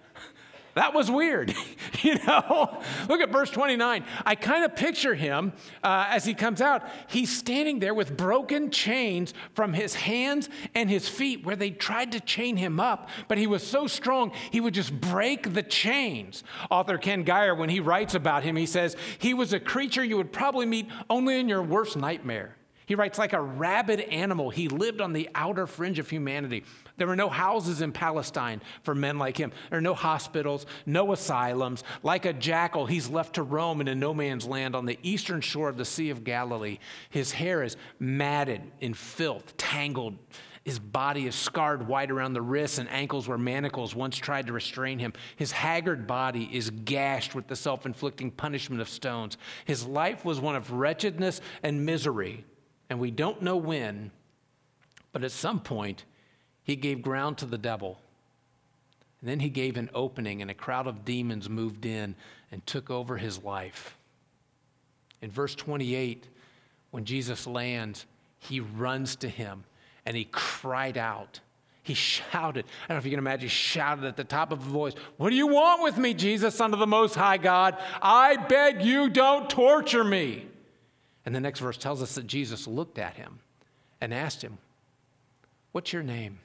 that 0.76 0.94
was 0.94 1.12
weird. 1.12 1.54
you 2.02 2.16
know, 2.26 2.82
look 3.10 3.20
at 3.20 3.32
verse 3.32 3.50
29. 3.50 4.06
I 4.26 4.36
kind 4.36 4.64
of 4.64 4.78
picture 4.78 5.14
him 5.14 5.52
uh, 5.84 6.08
as 6.10 6.24
he 6.24 6.34
comes 6.34 6.62
out. 6.62 6.84
He's 7.08 7.36
standing 7.36 7.80
there 7.80 7.94
with 7.94 8.16
broken 8.16 8.72
chains 8.72 9.34
from 9.54 9.74
his 9.74 9.94
hands 9.96 10.50
and 10.74 10.90
his 10.90 11.10
feet 11.10 11.46
where 11.46 11.58
they 11.58 11.72
tried 11.72 12.14
to 12.14 12.22
chain 12.22 12.56
him 12.56 12.80
up, 12.80 13.10
but 13.28 13.38
he 13.38 13.48
was 13.48 13.62
so 13.62 13.88
strong 13.88 14.32
he 14.52 14.62
would 14.62 14.74
just 14.74 15.00
break 15.00 15.54
the 15.54 15.64
chains. 15.64 16.46
Author 16.72 16.98
Ken 16.98 17.24
Gire, 17.24 17.56
when 17.56 17.70
he 17.70 17.82
writes 17.82 18.16
about 18.16 18.44
him, 18.44 18.56
he 18.56 18.66
says, 18.66 18.96
He 19.20 19.34
was 19.34 19.52
a 19.52 19.60
creature 19.60 20.04
you 20.04 20.16
would 20.16 20.32
probably 20.32 20.66
meet 20.66 20.88
only 21.10 21.40
in 21.40 21.50
your 21.50 21.62
worst 21.62 21.98
nightmare. 21.98 22.56
He 22.86 22.96
writes, 22.96 23.18
like 23.18 23.34
a 23.34 23.42
rabid 23.42 24.00
animal, 24.00 24.52
he 24.52 24.68
lived 24.68 25.02
on 25.02 25.14
the 25.14 25.30
outer 25.34 25.66
fringe 25.66 26.00
of 26.00 26.10
humanity. 26.10 26.64
There 26.98 27.08
were 27.08 27.16
no 27.16 27.30
houses 27.30 27.82
in 27.82 27.92
Palestine 27.92 28.62
for 28.84 28.96
men 28.96 29.18
like 29.18 29.38
him. 29.38 29.52
There 29.70 29.80
are 29.80 29.82
no 29.82 29.94
hospitals, 29.94 30.66
no 30.86 31.12
asylums. 31.12 31.84
Like 32.04 32.26
a 32.26 32.34
jackal, 32.34 32.86
he's 32.86 33.10
left 33.10 33.36
to 33.36 33.44
roam 33.44 33.82
in 33.82 33.88
a 33.88 33.96
no 33.96 34.14
man's 34.14 34.46
land 34.46 34.76
on 34.76 34.86
the 34.86 35.00
eastern 35.04 35.42
shore 35.42 35.68
of 35.68 35.78
the 35.78 35.86
Sea 35.86 36.10
of 36.10 36.24
Galilee. 36.24 36.80
His 37.10 37.34
hair 37.34 37.64
is 37.64 37.76
matted 38.00 38.62
in 38.80 38.94
filth, 38.94 39.58
tangled. 39.58 40.18
His 40.64 40.80
body 40.80 41.28
is 41.28 41.36
scarred 41.36 41.88
wide 41.88 42.10
around 42.10 42.34
the 42.34 42.42
wrists 42.42 42.80
and 42.80 42.90
ankles 42.90 43.28
where 43.28 43.38
manacles 43.38 43.94
once 43.94 44.18
tried 44.18 44.48
to 44.48 44.54
restrain 44.54 44.98
him. 44.98 45.14
His 45.36 45.52
haggard 45.52 46.08
body 46.08 46.50
is 46.52 46.72
gashed 46.72 47.36
with 47.36 47.48
the 47.48 47.56
self 47.56 47.86
inflicting 47.86 48.32
punishment 48.32 48.82
of 48.82 48.90
stones. 48.90 49.38
His 49.66 49.86
life 49.86 50.26
was 50.26 50.40
one 50.40 50.56
of 50.56 50.72
wretchedness 50.72 51.40
and 51.62 51.86
misery, 51.86 52.46
and 52.90 53.00
we 53.00 53.12
don't 53.12 53.44
know 53.44 53.58
when, 53.58 54.10
but 55.12 55.24
at 55.24 55.32
some 55.32 55.60
point, 55.60 56.04
he 56.66 56.76
gave 56.76 57.02
ground 57.02 57.38
to 57.38 57.46
the 57.46 57.58
devil. 57.58 58.00
And 59.22 59.30
then 59.30 59.40
he 59.40 59.50
gave 59.50 59.78
an 59.78 59.90
opening, 59.94 60.42
and 60.42 60.52
a 60.52 60.56
crowd 60.56 60.88
of 60.88 61.06
demons 61.06 61.50
moved 61.50 61.86
in 61.86 62.16
and 62.52 62.66
took 62.66 62.90
over 62.90 63.18
his 63.18 63.44
life. 63.44 63.96
In 65.22 65.32
verse 65.32 65.56
28, 65.56 66.28
when 66.92 67.06
Jesus 67.06 67.48
lands, 67.48 68.06
he 68.40 68.60
runs 68.60 69.16
to 69.18 69.30
him 69.30 69.64
and 70.06 70.16
he 70.16 70.26
cried 70.32 70.98
out. 70.98 71.40
He 71.82 71.94
shouted. 71.94 72.66
I 72.66 72.88
don't 72.88 72.96
know 72.96 73.00
if 73.00 73.06
you 73.06 73.12
can 73.12 73.20
imagine, 73.20 73.42
he 73.42 73.48
shouted 73.48 74.06
at 74.06 74.18
the 74.18 74.24
top 74.24 74.52
of 74.52 74.64
his 74.64 74.72
voice, 74.72 74.94
What 75.18 75.30
do 75.30 75.36
you 75.36 75.48
want 75.48 75.84
with 75.84 75.98
me, 75.98 76.14
Jesus, 76.14 76.56
Son 76.56 76.74
of 76.74 76.80
the 76.80 76.88
Most 76.88 77.16
High 77.16 77.38
God? 77.38 77.78
I 78.02 78.38
beg 78.38 78.84
you, 78.84 79.10
don't 79.10 79.50
torture 79.50 80.04
me. 80.04 80.48
And 81.26 81.36
the 81.36 81.40
next 81.40 81.60
verse 81.60 81.78
tells 81.78 82.02
us 82.02 82.16
that 82.16 82.28
Jesus 82.28 82.68
looked 82.68 82.98
at 82.98 83.16
him 83.16 83.40
and 84.02 84.14
asked 84.14 84.44
him, 84.44 84.58
What's 85.72 85.92
your 85.92 86.04
name? 86.04 86.40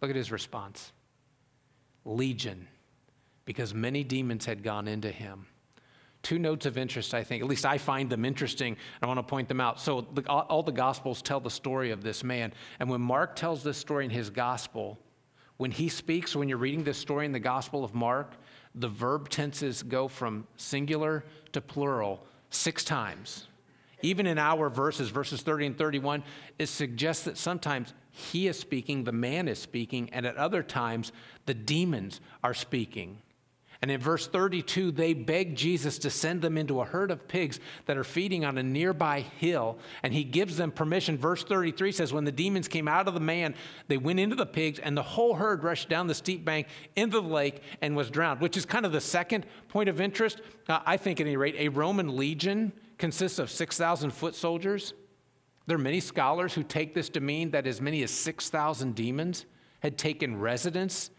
Look 0.00 0.10
at 0.10 0.16
his 0.16 0.30
response 0.30 0.92
Legion, 2.04 2.68
because 3.44 3.74
many 3.74 4.04
demons 4.04 4.44
had 4.44 4.62
gone 4.62 4.86
into 4.88 5.10
him. 5.10 5.46
Two 6.22 6.38
notes 6.38 6.66
of 6.66 6.76
interest, 6.76 7.14
I 7.14 7.22
think, 7.22 7.42
at 7.42 7.48
least 7.48 7.64
I 7.64 7.78
find 7.78 8.10
them 8.10 8.24
interesting. 8.24 8.76
I 9.00 9.06
want 9.06 9.18
to 9.18 9.22
point 9.22 9.48
them 9.48 9.60
out. 9.60 9.80
So, 9.80 10.00
the, 10.00 10.28
all 10.28 10.62
the 10.62 10.72
Gospels 10.72 11.22
tell 11.22 11.40
the 11.40 11.50
story 11.50 11.90
of 11.90 12.02
this 12.02 12.24
man. 12.24 12.52
And 12.80 12.90
when 12.90 13.00
Mark 13.00 13.36
tells 13.36 13.62
this 13.62 13.78
story 13.78 14.04
in 14.04 14.10
his 14.10 14.30
Gospel, 14.30 14.98
when 15.56 15.70
he 15.70 15.88
speaks, 15.88 16.34
when 16.34 16.48
you're 16.48 16.58
reading 16.58 16.84
this 16.84 16.98
story 16.98 17.26
in 17.26 17.32
the 17.32 17.40
Gospel 17.40 17.84
of 17.84 17.94
Mark, 17.94 18.32
the 18.74 18.88
verb 18.88 19.28
tenses 19.28 19.82
go 19.82 20.08
from 20.08 20.46
singular 20.56 21.24
to 21.52 21.60
plural 21.60 22.24
six 22.50 22.84
times. 22.84 23.46
Even 24.02 24.26
in 24.26 24.38
our 24.38 24.68
verses, 24.68 25.08
verses 25.08 25.42
30 25.42 25.66
and 25.66 25.78
31, 25.78 26.22
it 26.58 26.66
suggests 26.66 27.24
that 27.24 27.38
sometimes 27.38 27.94
he 28.18 28.48
is 28.48 28.58
speaking, 28.58 29.04
the 29.04 29.12
man 29.12 29.46
is 29.46 29.58
speaking, 29.58 30.08
and 30.10 30.24
at 30.24 30.38
other 30.38 30.62
times, 30.62 31.12
the 31.44 31.52
demons 31.52 32.22
are 32.42 32.54
speaking. 32.54 33.18
And 33.82 33.90
in 33.90 34.00
verse 34.00 34.26
32, 34.26 34.90
they 34.90 35.12
beg 35.12 35.54
Jesus 35.54 35.98
to 35.98 36.08
send 36.08 36.40
them 36.40 36.56
into 36.56 36.80
a 36.80 36.86
herd 36.86 37.10
of 37.10 37.28
pigs 37.28 37.60
that 37.84 37.98
are 37.98 38.04
feeding 38.04 38.42
on 38.42 38.56
a 38.56 38.62
nearby 38.62 39.20
hill, 39.20 39.76
and 40.02 40.14
he 40.14 40.24
gives 40.24 40.56
them 40.56 40.72
permission. 40.72 41.18
Verse 41.18 41.44
33 41.44 41.92
says, 41.92 42.10
When 42.10 42.24
the 42.24 42.32
demons 42.32 42.68
came 42.68 42.88
out 42.88 43.06
of 43.06 43.12
the 43.12 43.20
man, 43.20 43.54
they 43.88 43.98
went 43.98 44.18
into 44.18 44.34
the 44.34 44.46
pigs, 44.46 44.78
and 44.78 44.96
the 44.96 45.02
whole 45.02 45.34
herd 45.34 45.62
rushed 45.62 45.90
down 45.90 46.06
the 46.06 46.14
steep 46.14 46.42
bank 46.42 46.68
into 46.96 47.20
the 47.20 47.28
lake 47.28 47.60
and 47.82 47.94
was 47.94 48.08
drowned, 48.08 48.40
which 48.40 48.56
is 48.56 48.64
kind 48.64 48.86
of 48.86 48.92
the 48.92 49.00
second 49.02 49.44
point 49.68 49.90
of 49.90 50.00
interest. 50.00 50.40
Uh, 50.70 50.80
I 50.86 50.96
think, 50.96 51.20
at 51.20 51.26
any 51.26 51.36
rate, 51.36 51.56
a 51.58 51.68
Roman 51.68 52.16
legion 52.16 52.72
consists 52.96 53.38
of 53.38 53.50
6,000 53.50 54.10
foot 54.10 54.34
soldiers. 54.34 54.94
There 55.66 55.76
are 55.76 55.80
many 55.80 56.00
scholars 56.00 56.54
who 56.54 56.62
take 56.62 56.94
this 56.94 57.08
to 57.10 57.20
mean 57.20 57.50
that 57.50 57.66
as 57.66 57.80
many 57.80 58.02
as 58.02 58.10
6,000 58.10 58.94
demons 58.94 59.46
had 59.80 59.98
taken 59.98 60.38
residence 60.38 61.10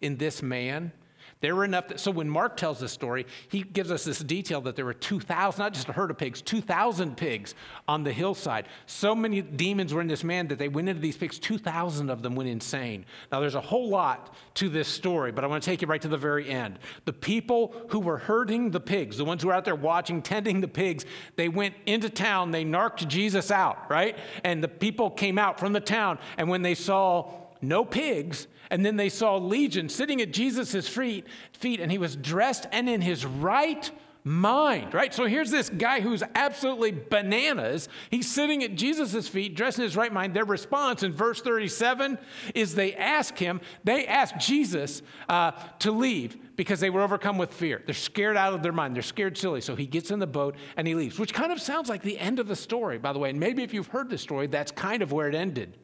in 0.00 0.16
this 0.16 0.42
man. 0.42 0.92
There 1.40 1.54
were 1.54 1.64
enough. 1.64 1.88
That, 1.88 2.00
so 2.00 2.10
when 2.10 2.30
Mark 2.30 2.56
tells 2.56 2.80
this 2.80 2.92
story, 2.92 3.26
he 3.48 3.62
gives 3.62 3.90
us 3.90 4.04
this 4.04 4.20
detail 4.20 4.62
that 4.62 4.74
there 4.74 4.86
were 4.86 4.94
2,000, 4.94 5.58
not 5.58 5.74
just 5.74 5.88
a 5.88 5.92
herd 5.92 6.10
of 6.10 6.16
pigs, 6.16 6.40
2,000 6.40 7.16
pigs 7.16 7.54
on 7.86 8.04
the 8.04 8.12
hillside. 8.12 8.66
So 8.86 9.14
many 9.14 9.42
demons 9.42 9.92
were 9.92 10.00
in 10.00 10.08
this 10.08 10.24
man 10.24 10.48
that 10.48 10.58
they 10.58 10.68
went 10.68 10.88
into 10.88 11.00
these 11.00 11.16
pigs. 11.16 11.38
2,000 11.38 12.08
of 12.08 12.22
them 12.22 12.34
went 12.36 12.48
insane. 12.48 13.04
Now, 13.30 13.40
there's 13.40 13.54
a 13.54 13.60
whole 13.60 13.88
lot 13.88 14.34
to 14.54 14.70
this 14.70 14.88
story, 14.88 15.30
but 15.30 15.44
I 15.44 15.46
want 15.46 15.62
to 15.62 15.68
take 15.68 15.82
you 15.82 15.88
right 15.88 16.00
to 16.00 16.08
the 16.08 16.16
very 16.16 16.48
end. 16.48 16.78
The 17.04 17.12
people 17.12 17.74
who 17.88 18.00
were 18.00 18.16
herding 18.16 18.70
the 18.70 18.80
pigs, 18.80 19.18
the 19.18 19.24
ones 19.24 19.42
who 19.42 19.48
were 19.48 19.54
out 19.54 19.66
there 19.66 19.74
watching, 19.74 20.22
tending 20.22 20.62
the 20.62 20.68
pigs, 20.68 21.04
they 21.36 21.50
went 21.50 21.74
into 21.84 22.08
town, 22.08 22.50
they 22.50 22.64
narked 22.64 23.06
Jesus 23.08 23.50
out, 23.50 23.90
right? 23.90 24.16
And 24.42 24.64
the 24.64 24.68
people 24.68 25.10
came 25.10 25.38
out 25.38 25.60
from 25.60 25.74
the 25.74 25.80
town, 25.80 26.18
and 26.38 26.48
when 26.48 26.62
they 26.62 26.74
saw 26.74 27.45
no 27.60 27.84
pigs, 27.84 28.46
and 28.70 28.84
then 28.84 28.96
they 28.96 29.08
saw 29.08 29.36
Legion 29.36 29.88
sitting 29.88 30.20
at 30.20 30.32
Jesus' 30.32 30.88
feet, 30.88 31.26
feet, 31.52 31.80
and 31.80 31.90
he 31.90 31.98
was 31.98 32.16
dressed 32.16 32.66
and 32.72 32.88
in 32.88 33.00
his 33.00 33.24
right 33.24 33.90
mind, 34.26 34.92
right? 34.92 35.14
So 35.14 35.26
here's 35.26 35.52
this 35.52 35.68
guy 35.70 36.00
who's 36.00 36.24
absolutely 36.34 36.90
bananas. 36.90 37.88
He's 38.10 38.28
sitting 38.28 38.64
at 38.64 38.74
Jesus' 38.74 39.28
feet, 39.28 39.54
dressed 39.54 39.78
in 39.78 39.84
his 39.84 39.96
right 39.96 40.12
mind. 40.12 40.34
Their 40.34 40.44
response 40.44 41.04
in 41.04 41.12
verse 41.12 41.40
37 41.40 42.18
is 42.52 42.74
they 42.74 42.92
ask 42.94 43.38
him, 43.38 43.60
they 43.84 44.04
ask 44.04 44.36
Jesus 44.38 45.02
uh, 45.28 45.52
to 45.78 45.92
leave 45.92 46.56
because 46.56 46.80
they 46.80 46.90
were 46.90 47.02
overcome 47.02 47.38
with 47.38 47.54
fear. 47.54 47.80
They're 47.86 47.94
scared 47.94 48.36
out 48.36 48.52
of 48.52 48.64
their 48.64 48.72
mind. 48.72 48.96
They're 48.96 49.02
scared 49.04 49.38
silly. 49.38 49.60
So 49.60 49.76
he 49.76 49.86
gets 49.86 50.10
in 50.10 50.18
the 50.18 50.26
boat 50.26 50.56
and 50.76 50.88
he 50.88 50.96
leaves, 50.96 51.20
which 51.20 51.32
kind 51.32 51.52
of 51.52 51.60
sounds 51.60 51.88
like 51.88 52.02
the 52.02 52.18
end 52.18 52.40
of 52.40 52.48
the 52.48 52.56
story, 52.56 52.98
by 52.98 53.12
the 53.12 53.20
way. 53.20 53.30
And 53.30 53.38
maybe 53.38 53.62
if 53.62 53.72
you've 53.72 53.86
heard 53.86 54.10
the 54.10 54.18
story, 54.18 54.48
that's 54.48 54.72
kind 54.72 55.02
of 55.02 55.12
where 55.12 55.28
it 55.28 55.36
ended. 55.36 55.78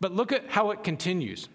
But 0.00 0.12
look 0.12 0.32
at 0.32 0.50
how 0.50 0.70
it 0.70 0.84
continues. 0.84 1.48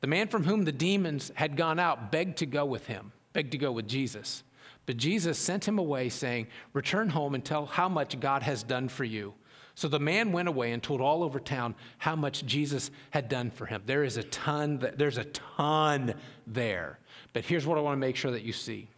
The 0.00 0.08
man 0.08 0.28
from 0.28 0.44
whom 0.44 0.64
the 0.64 0.72
demons 0.72 1.30
had 1.34 1.56
gone 1.56 1.78
out 1.78 2.10
begged 2.10 2.38
to 2.38 2.46
go 2.46 2.64
with 2.64 2.86
him, 2.86 3.12
begged 3.32 3.52
to 3.52 3.58
go 3.58 3.70
with 3.70 3.86
Jesus. 3.86 4.42
But 4.84 4.96
Jesus 4.96 5.38
sent 5.38 5.66
him 5.66 5.78
away, 5.78 6.08
saying, 6.08 6.48
Return 6.72 7.10
home 7.10 7.34
and 7.34 7.44
tell 7.44 7.66
how 7.66 7.88
much 7.88 8.18
God 8.18 8.42
has 8.42 8.64
done 8.64 8.88
for 8.88 9.04
you. 9.04 9.34
So 9.74 9.88
the 9.88 10.00
man 10.00 10.32
went 10.32 10.48
away 10.48 10.72
and 10.72 10.82
told 10.82 11.00
all 11.00 11.22
over 11.22 11.40
town 11.40 11.74
how 11.98 12.14
much 12.16 12.44
Jesus 12.44 12.90
had 13.10 13.28
done 13.28 13.50
for 13.50 13.64
him. 13.64 13.82
There 13.86 14.04
is 14.04 14.16
a 14.16 14.22
ton, 14.24 14.86
there's 14.96 15.18
a 15.18 15.24
ton 15.24 16.14
there. 16.46 16.98
But 17.32 17.44
here's 17.44 17.66
what 17.66 17.78
I 17.78 17.80
want 17.80 17.94
to 17.94 18.00
make 18.00 18.16
sure 18.16 18.32
that 18.32 18.42
you 18.42 18.52
see. 18.52 18.88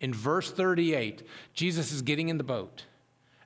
In 0.00 0.14
verse 0.14 0.50
38, 0.50 1.26
Jesus 1.52 1.92
is 1.92 2.02
getting 2.02 2.28
in 2.28 2.38
the 2.38 2.44
boat, 2.44 2.84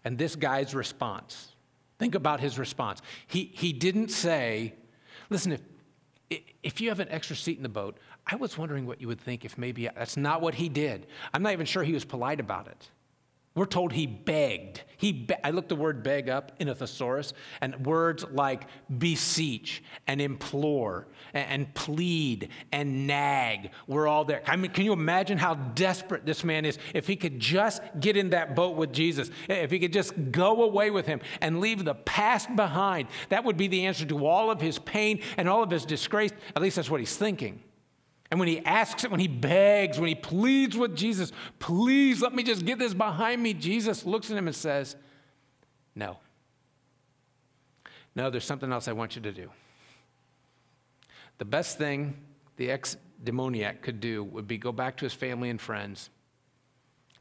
and 0.04 0.18
this 0.18 0.36
guy's 0.36 0.74
response. 0.74 1.52
Think 1.98 2.14
about 2.14 2.40
his 2.40 2.58
response. 2.58 3.02
He, 3.26 3.50
he 3.54 3.72
didn't 3.72 4.10
say, 4.10 4.74
Listen, 5.30 5.52
if 5.52 5.60
if 6.62 6.80
you 6.80 6.88
have 6.90 7.00
an 7.00 7.08
extra 7.08 7.34
seat 7.34 7.56
in 7.56 7.62
the 7.62 7.68
boat, 7.68 7.96
I 8.26 8.36
was 8.36 8.58
wondering 8.58 8.86
what 8.86 9.00
you 9.00 9.08
would 9.08 9.20
think 9.20 9.44
if 9.44 9.56
maybe 9.56 9.88
that's 9.94 10.16
not 10.16 10.42
what 10.42 10.54
he 10.54 10.68
did. 10.68 11.06
I'm 11.32 11.42
not 11.42 11.52
even 11.52 11.66
sure 11.66 11.82
he 11.82 11.92
was 11.92 12.04
polite 12.04 12.40
about 12.40 12.66
it. 12.66 12.90
We're 13.58 13.66
told 13.66 13.92
he 13.92 14.06
begged. 14.06 14.82
He 14.98 15.10
be- 15.10 15.34
I 15.42 15.50
looked 15.50 15.68
the 15.68 15.74
word 15.74 16.04
beg 16.04 16.28
up 16.28 16.52
in 16.60 16.68
a 16.68 16.76
thesaurus, 16.76 17.32
and 17.60 17.84
words 17.84 18.24
like 18.30 18.68
beseech 18.98 19.82
and 20.06 20.20
implore 20.20 21.08
and, 21.34 21.50
and 21.50 21.74
plead 21.74 22.50
and 22.70 23.08
nag 23.08 23.70
were 23.88 24.06
all 24.06 24.24
there. 24.24 24.42
I 24.46 24.54
mean, 24.54 24.70
can 24.70 24.84
you 24.84 24.92
imagine 24.92 25.38
how 25.38 25.54
desperate 25.54 26.24
this 26.24 26.44
man 26.44 26.64
is 26.64 26.78
if 26.94 27.08
he 27.08 27.16
could 27.16 27.40
just 27.40 27.82
get 27.98 28.16
in 28.16 28.30
that 28.30 28.54
boat 28.54 28.76
with 28.76 28.92
Jesus, 28.92 29.28
if 29.48 29.72
he 29.72 29.80
could 29.80 29.92
just 29.92 30.12
go 30.30 30.62
away 30.62 30.92
with 30.92 31.06
him 31.06 31.20
and 31.40 31.58
leave 31.60 31.84
the 31.84 31.96
past 31.96 32.54
behind? 32.54 33.08
That 33.30 33.42
would 33.42 33.56
be 33.56 33.66
the 33.66 33.86
answer 33.86 34.06
to 34.06 34.24
all 34.24 34.52
of 34.52 34.60
his 34.60 34.78
pain 34.78 35.20
and 35.36 35.48
all 35.48 35.64
of 35.64 35.70
his 35.72 35.84
disgrace. 35.84 36.30
At 36.54 36.62
least 36.62 36.76
that's 36.76 36.90
what 36.90 37.00
he's 37.00 37.16
thinking. 37.16 37.60
And 38.30 38.38
when 38.38 38.48
he 38.48 38.64
asks 38.64 39.04
it, 39.04 39.10
when 39.10 39.20
he 39.20 39.28
begs, 39.28 39.98
when 39.98 40.08
he 40.08 40.14
pleads 40.14 40.76
with 40.76 40.94
Jesus, 40.94 41.32
please 41.58 42.20
let 42.20 42.34
me 42.34 42.42
just 42.42 42.66
get 42.66 42.78
this 42.78 42.92
behind 42.92 43.42
me, 43.42 43.54
Jesus 43.54 44.04
looks 44.04 44.30
at 44.30 44.36
him 44.36 44.46
and 44.46 44.56
says, 44.56 44.96
No. 45.94 46.18
No, 48.14 48.30
there's 48.30 48.44
something 48.44 48.72
else 48.72 48.88
I 48.88 48.92
want 48.92 49.16
you 49.16 49.22
to 49.22 49.32
do. 49.32 49.50
The 51.38 51.44
best 51.44 51.78
thing 51.78 52.16
the 52.56 52.70
ex 52.70 52.96
demoniac 53.22 53.82
could 53.82 54.00
do 54.00 54.24
would 54.24 54.46
be 54.46 54.58
go 54.58 54.72
back 54.72 54.96
to 54.98 55.04
his 55.04 55.14
family 55.14 55.50
and 55.50 55.60
friends 55.60 56.10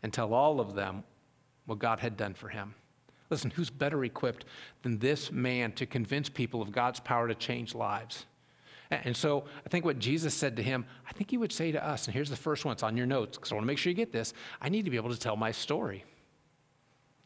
and 0.04 0.12
tell 0.12 0.34
all 0.34 0.60
of 0.60 0.76
them 0.76 1.04
what 1.66 1.80
God 1.80 2.00
had 2.00 2.18
done 2.18 2.34
for 2.34 2.50
him. 2.50 2.74
Listen, 3.30 3.52
who's 3.52 3.70
better 3.70 4.04
equipped 4.04 4.46
than 4.84 5.00
this 5.00 5.32
man 5.32 5.72
to 5.74 5.86
convince 5.86 6.30
people 6.30 6.62
of 6.62 6.72
God's 6.72 7.00
power 7.00 7.28
to 7.28 7.36
change 7.36 7.76
lives? 7.76 8.26
And 8.90 9.16
so 9.16 9.44
I 9.66 9.70
think 9.70 9.84
what 9.84 10.00
Jesus 10.00 10.34
said 10.34 10.56
to 10.56 10.64
him, 10.64 10.86
I 11.08 11.12
think 11.14 11.30
he 11.30 11.38
would 11.38 11.52
say 11.52 11.72
to 11.72 11.86
us, 11.86 12.08
and 12.08 12.14
here's 12.14 12.30
the 12.30 12.38
first 12.38 12.64
one, 12.64 12.72
it's 12.72 12.84
on 12.84 12.96
your 12.96 13.06
notes, 13.06 13.38
because 13.38 13.52
I 13.52 13.56
want 13.56 13.64
to 13.64 13.68
make 13.68 13.78
sure 13.78 13.90
you 13.90 13.96
get 13.96 14.14
this. 14.14 14.34
I 14.62 14.70
need 14.70 14.86
to 14.86 14.92
be 14.92 14.98
able 14.98 15.10
to 15.10 15.20
tell 15.20 15.36
my 15.36 15.52
story. 15.52 16.06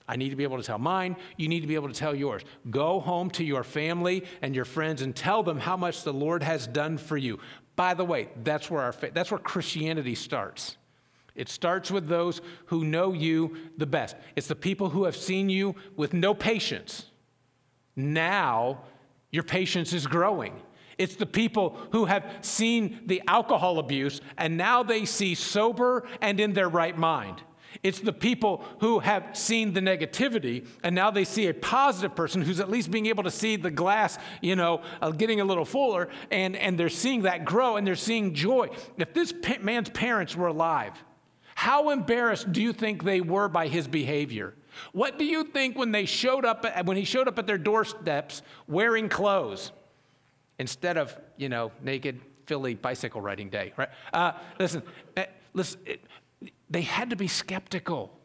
I 0.07 0.15
need 0.15 0.31
to 0.31 0.35
be 0.35 0.43
able 0.43 0.57
to 0.57 0.63
tell 0.63 0.79
mine. 0.79 1.15
You 1.37 1.47
need 1.47 1.61
to 1.61 1.67
be 1.67 1.75
able 1.75 1.87
to 1.87 1.93
tell 1.93 2.15
yours. 2.15 2.43
Go 2.69 2.99
home 2.99 3.29
to 3.31 3.43
your 3.43 3.63
family 3.63 4.25
and 4.41 4.55
your 4.55 4.65
friends 4.65 5.01
and 5.01 5.15
tell 5.15 5.43
them 5.43 5.59
how 5.59 5.77
much 5.77 6.03
the 6.03 6.11
Lord 6.11 6.43
has 6.43 6.67
done 6.67 6.97
for 6.97 7.15
you. 7.15 7.39
By 7.75 7.93
the 7.93 8.03
way, 8.03 8.29
that's 8.43 8.69
where, 8.69 8.81
our, 8.81 8.93
that's 9.13 9.31
where 9.31 9.39
Christianity 9.39 10.15
starts. 10.15 10.77
It 11.35 11.47
starts 11.47 11.91
with 11.91 12.07
those 12.07 12.41
who 12.65 12.83
know 12.83 13.13
you 13.13 13.55
the 13.77 13.85
best. 13.85 14.17
It's 14.35 14.47
the 14.47 14.55
people 14.55 14.89
who 14.89 15.05
have 15.05 15.15
seen 15.15 15.49
you 15.49 15.75
with 15.95 16.13
no 16.13 16.33
patience. 16.33 17.05
Now, 17.95 18.81
your 19.31 19.43
patience 19.43 19.93
is 19.93 20.07
growing. 20.07 20.61
It's 21.01 21.15
the 21.15 21.25
people 21.25 21.77
who 21.93 22.05
have 22.05 22.23
seen 22.41 23.01
the 23.07 23.23
alcohol 23.27 23.79
abuse 23.79 24.21
and 24.37 24.55
now 24.55 24.83
they 24.83 25.05
see 25.05 25.33
sober 25.33 26.07
and 26.21 26.39
in 26.39 26.53
their 26.53 26.69
right 26.69 26.95
mind. 26.95 27.41
It's 27.81 27.99
the 27.99 28.13
people 28.13 28.63
who 28.81 28.99
have 28.99 29.35
seen 29.35 29.73
the 29.73 29.79
negativity 29.79 30.67
and 30.83 30.93
now 30.93 31.09
they 31.09 31.23
see 31.23 31.47
a 31.47 31.55
positive 31.55 32.15
person 32.15 32.43
who's 32.43 32.59
at 32.59 32.69
least 32.69 32.91
being 32.91 33.07
able 33.07 33.23
to 33.23 33.31
see 33.31 33.55
the 33.55 33.71
glass, 33.71 34.19
you 34.41 34.55
know, 34.55 34.83
uh, 35.01 35.09
getting 35.09 35.41
a 35.41 35.43
little 35.43 35.65
fuller 35.65 36.09
and, 36.29 36.55
and 36.55 36.77
they're 36.77 36.87
seeing 36.87 37.23
that 37.23 37.45
grow 37.45 37.77
and 37.77 37.87
they're 37.87 37.95
seeing 37.95 38.35
joy. 38.35 38.69
If 38.99 39.15
this 39.15 39.33
man's 39.61 39.89
parents 39.89 40.35
were 40.35 40.47
alive, 40.47 41.03
how 41.55 41.89
embarrassed 41.89 42.51
do 42.51 42.61
you 42.61 42.73
think 42.73 43.03
they 43.03 43.21
were 43.21 43.49
by 43.49 43.67
his 43.67 43.87
behavior? 43.87 44.53
What 44.91 45.17
do 45.17 45.25
you 45.25 45.45
think 45.45 45.75
when 45.75 45.91
they 45.91 46.05
showed 46.05 46.45
up 46.45 46.63
when 46.85 46.95
he 46.95 47.05
showed 47.05 47.27
up 47.27 47.39
at 47.39 47.47
their 47.47 47.57
doorsteps 47.57 48.43
wearing 48.67 49.09
clothes? 49.09 49.71
Instead 50.61 50.95
of, 50.95 51.17
you 51.37 51.49
know, 51.49 51.71
naked 51.81 52.21
Philly 52.45 52.75
bicycle 52.75 53.19
riding 53.19 53.49
day, 53.49 53.73
right? 53.77 53.89
Uh, 54.13 54.33
listen, 54.59 54.83
uh, 55.17 55.23
listen 55.53 55.81
it, 55.85 56.01
they 56.69 56.83
had 56.83 57.09
to 57.09 57.15
be 57.15 57.27
skeptical. 57.27 58.17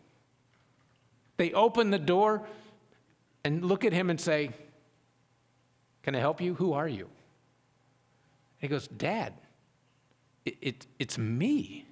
They 1.38 1.52
open 1.52 1.90
the 1.90 1.98
door 1.98 2.46
and 3.42 3.64
look 3.64 3.84
at 3.84 3.92
him 3.92 4.10
and 4.10 4.20
say, 4.20 4.50
Can 6.02 6.14
I 6.14 6.18
help 6.18 6.40
you? 6.40 6.54
Who 6.54 6.74
are 6.74 6.86
you? 6.86 7.04
And 7.04 7.10
he 8.60 8.68
goes, 8.68 8.86
Dad, 8.86 9.32
it, 10.44 10.56
it, 10.60 10.86
it's 10.98 11.16
me. 11.16 11.86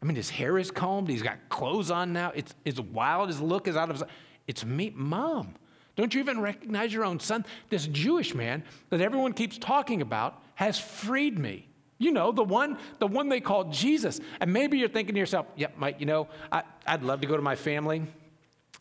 I 0.00 0.06
mean, 0.06 0.16
his 0.16 0.30
hair 0.30 0.58
is 0.58 0.70
combed. 0.70 1.08
He's 1.08 1.22
got 1.22 1.48
clothes 1.48 1.90
on 1.90 2.12
now. 2.12 2.32
It's, 2.34 2.54
it's 2.64 2.80
wild. 2.80 3.28
His 3.28 3.40
look 3.40 3.68
is 3.68 3.76
out 3.76 3.90
of. 3.90 4.02
It's 4.46 4.64
me, 4.64 4.92
Mom. 4.94 5.56
Don't 6.00 6.14
you 6.14 6.20
even 6.20 6.40
recognize 6.40 6.94
your 6.94 7.04
own 7.04 7.20
son? 7.20 7.44
This 7.68 7.86
Jewish 7.86 8.34
man 8.34 8.64
that 8.88 9.02
everyone 9.02 9.34
keeps 9.34 9.58
talking 9.58 10.00
about 10.00 10.42
has 10.54 10.78
freed 10.78 11.38
me. 11.38 11.68
You 11.98 12.10
know, 12.10 12.32
the 12.32 12.42
one, 12.42 12.78
the 13.00 13.06
one 13.06 13.28
they 13.28 13.42
call 13.42 13.64
Jesus. 13.64 14.18
And 14.40 14.50
maybe 14.50 14.78
you're 14.78 14.88
thinking 14.88 15.14
to 15.14 15.18
yourself, 15.18 15.44
yep, 15.56 15.74
Mike, 15.76 15.96
you 16.00 16.06
know, 16.06 16.28
I, 16.50 16.62
I'd 16.86 17.02
love 17.02 17.20
to 17.20 17.26
go 17.26 17.36
to 17.36 17.42
my 17.42 17.54
family 17.54 18.06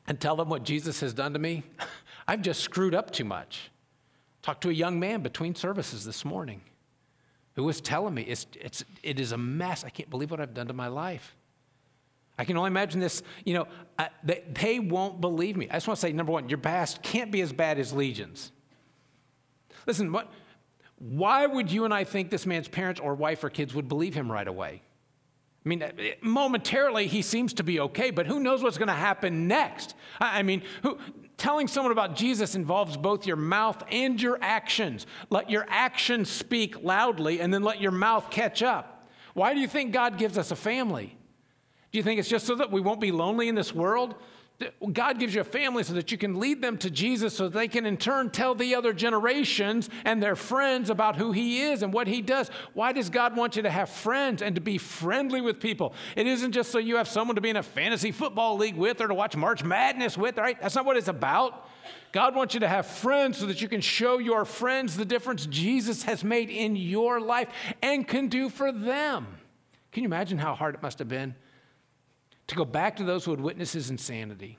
and 0.08 0.18
tell 0.18 0.38
them 0.38 0.48
what 0.48 0.64
Jesus 0.64 1.02
has 1.02 1.14
done 1.14 1.34
to 1.34 1.40
me. 1.40 1.64
I've 2.30 2.42
just 2.42 2.62
screwed 2.62 2.96
up 2.96 3.12
too 3.12 3.26
much. 3.26 3.70
Talked 4.42 4.62
to 4.62 4.70
a 4.70 4.74
young 4.74 4.98
man 4.98 5.22
between 5.22 5.56
services 5.56 6.06
this 6.06 6.24
morning 6.24 6.62
who 7.58 7.66
was 7.66 7.82
telling 7.82 8.14
me 8.14 8.22
it's, 8.22 8.48
it's, 8.62 8.86
it 9.04 9.20
is 9.20 9.34
a 9.34 9.38
mess. 9.38 9.84
I 9.84 9.90
can't 9.90 10.10
believe 10.10 10.32
what 10.32 10.40
I've 10.40 10.54
done 10.54 10.68
to 10.68 10.74
my 10.74 10.88
life. 10.88 11.36
I 12.40 12.46
can 12.46 12.56
only 12.56 12.70
imagine 12.70 13.02
this, 13.02 13.22
you 13.44 13.54
know, 13.54 13.68
uh, 13.98 14.08
they, 14.24 14.46
they 14.54 14.80
won't 14.80 15.20
believe 15.20 15.58
me. 15.58 15.68
I 15.70 15.74
just 15.74 15.90
want 15.90 15.98
to 15.98 16.02
say, 16.02 16.14
number 16.14 16.32
one, 16.32 16.48
your 16.48 16.58
past 16.58 17.04
can't 17.04 17.32
be 17.32 17.42
as 17.42 17.52
bad 17.52 17.78
as 17.78 17.92
Legion's. 17.92 18.54
Listen, 19.86 20.14
what, 20.14 20.32
why 21.00 21.46
would 21.46 21.70
you 21.70 21.84
and 21.84 21.94
I 21.94 22.06
think 22.06 22.30
this 22.30 22.46
man's 22.46 22.70
parents 22.70 23.02
or 23.02 23.14
wife 23.14 23.44
or 23.44 23.50
kids 23.50 23.76
would 23.76 23.90
believe 23.90 24.14
him 24.14 24.32
right 24.32 24.48
away? 24.48 24.82
I 25.66 25.70
mean, 25.70 25.84
momentarily 26.22 27.08
he 27.08 27.22
seems 27.22 27.54
to 27.56 27.64
be 27.64 27.82
okay, 27.82 28.10
but 28.10 28.26
who 28.26 28.40
knows 28.40 28.64
what's 28.64 28.78
going 28.78 28.88
to 28.88 28.94
happen 28.94 29.50
next? 29.50 29.94
I 30.22 30.42
mean, 30.42 30.62
who, 30.82 30.98
telling 31.36 31.68
someone 31.68 31.92
about 31.92 32.16
Jesus 32.16 32.56
involves 32.56 32.96
both 32.96 33.28
your 33.28 33.36
mouth 33.36 33.84
and 33.92 34.22
your 34.22 34.38
actions. 34.40 35.06
Let 35.30 35.50
your 35.50 35.66
actions 35.68 36.32
speak 36.32 36.82
loudly 36.82 37.42
and 37.42 37.54
then 37.54 37.64
let 37.64 37.82
your 37.82 37.92
mouth 37.92 38.32
catch 38.32 38.64
up. 38.64 39.10
Why 39.34 39.54
do 39.54 39.60
you 39.60 39.68
think 39.68 39.92
God 39.92 40.18
gives 40.18 40.38
us 40.38 40.52
a 40.52 40.56
family? 40.56 41.18
Do 41.92 41.98
you 41.98 42.04
think 42.04 42.20
it's 42.20 42.30
just 42.30 42.46
so 42.46 42.56
that 42.56 42.72
we 42.72 42.82
won't 42.82 43.02
be 43.02 43.12
lonely 43.12 43.48
in 43.48 43.56
this 43.56 43.74
world? 43.74 44.16
God 44.92 45.20
gives 45.20 45.34
you 45.34 45.40
a 45.40 45.46
family 45.46 45.84
so 45.84 45.94
that 45.94 46.12
you 46.12 46.18
can 46.18 46.38
lead 46.38 46.62
them 46.62 46.78
to 46.80 46.90
Jesus 46.90 47.34
so 47.34 47.48
they 47.48 47.70
can 47.70 47.86
in 47.86 47.96
turn 47.96 48.30
tell 48.30 48.54
the 48.56 48.76
other 48.76 48.92
generations 48.92 49.90
and 50.04 50.22
their 50.22 50.36
friends 50.36 50.90
about 50.90 51.16
who 51.16 51.32
He 51.32 51.62
is 51.62 51.82
and 51.82 51.94
what 51.94 52.08
He 52.08 52.22
does. 52.22 52.50
Why 52.74 52.92
does 52.92 53.10
God 53.10 53.38
want 53.38 53.56
you 53.56 53.62
to 53.62 53.70
have 53.70 53.90
friends 53.90 54.42
and 54.42 54.56
to 54.56 54.62
be 54.62 54.78
friendly 54.78 55.40
with 55.40 55.62
people? 55.62 55.94
It 56.18 56.28
isn't 56.28 56.52
just 56.52 56.72
so 56.72 56.78
you 56.78 56.98
have 56.98 57.08
someone 57.08 57.36
to 57.36 57.42
be 57.42 57.50
in 57.50 57.56
a 57.56 57.64
fantasy 57.64 58.12
football 58.12 58.58
league 58.58 58.76
with 58.76 59.00
or 59.00 59.08
to 59.08 59.14
watch 59.14 59.36
March 59.36 59.64
Madness 59.64 60.18
with, 60.18 60.38
right? 60.38 60.62
That's 60.62 60.76
not 60.76 60.86
what 60.86 60.98
it's 60.98 61.08
about. 61.08 61.70
God 62.12 62.36
wants 62.36 62.54
you 62.54 62.60
to 62.60 62.68
have 62.68 62.86
friends 62.86 63.38
so 63.38 63.46
that 63.46 63.62
you 63.62 63.70
can 63.70 63.82
show 63.82 64.18
your 64.18 64.44
friends 64.44 64.98
the 64.98 65.06
difference 65.06 65.46
Jesus 65.46 66.04
has 66.04 66.22
made 66.24 66.50
in 66.50 66.76
your 66.76 67.22
life 67.22 67.48
and 67.82 68.06
can 68.06 68.28
do 68.28 68.50
for 68.50 68.74
them. 68.74 69.26
Can 69.94 70.04
you 70.04 70.08
imagine 70.08 70.38
how 70.38 70.54
hard 70.54 70.76
it 70.76 70.82
must 70.82 71.00
have 71.00 71.08
been? 71.08 71.36
To 72.50 72.56
go 72.56 72.66
back 72.66 72.98
to 72.98 73.04
those 73.04 73.26
who 73.26 73.32
had 73.32 73.40
witnessed 73.40 73.74
his 73.74 73.90
insanity. 73.90 74.58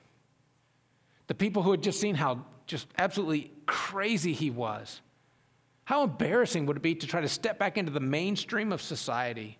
The 1.26 1.34
people 1.34 1.62
who 1.62 1.72
had 1.72 1.82
just 1.82 2.00
seen 2.00 2.14
how 2.14 2.44
just 2.66 2.86
absolutely 2.98 3.52
crazy 3.66 4.32
he 4.32 4.48
was. 4.48 5.00
How 5.84 6.04
embarrassing 6.04 6.66
would 6.66 6.76
it 6.76 6.82
be 6.82 6.94
to 6.94 7.06
try 7.06 7.20
to 7.20 7.28
step 7.28 7.58
back 7.58 7.76
into 7.76 7.90
the 7.90 8.00
mainstream 8.00 8.72
of 8.72 8.80
society, 8.80 9.58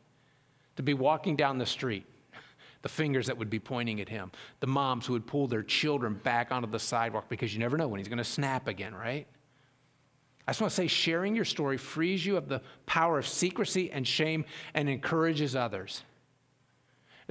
to 0.77 0.83
be 0.83 0.95
walking 0.95 1.35
down 1.35 1.59
the 1.59 1.67
street, 1.67 2.07
the 2.83 2.89
fingers 2.89 3.27
that 3.27 3.37
would 3.37 3.51
be 3.51 3.59
pointing 3.59 4.01
at 4.01 4.09
him, 4.09 4.31
the 4.61 4.69
moms 4.69 5.07
who 5.07 5.13
would 5.15 5.27
pull 5.27 5.49
their 5.49 5.65
children 5.65 6.15
back 6.15 6.53
onto 6.53 6.71
the 6.71 6.79
sidewalk 6.79 7.29
because 7.29 7.53
you 7.53 7.59
never 7.59 7.77
know 7.77 7.89
when 7.89 7.99
he's 7.99 8.09
going 8.09 8.19
to 8.19 8.25
snap 8.25 8.69
again, 8.69 8.95
right? 8.95 9.27
I 10.47 10.53
just 10.53 10.61
want 10.61 10.71
to 10.71 10.77
say 10.77 10.87
sharing 10.87 11.35
your 11.35 11.45
story 11.45 11.77
frees 11.77 12.25
you 12.25 12.37
of 12.37 12.49
the 12.49 12.63
power 12.87 13.19
of 13.19 13.27
secrecy 13.27 13.91
and 13.91 14.07
shame 14.07 14.45
and 14.75 14.89
encourages 14.89 15.57
others 15.57 16.05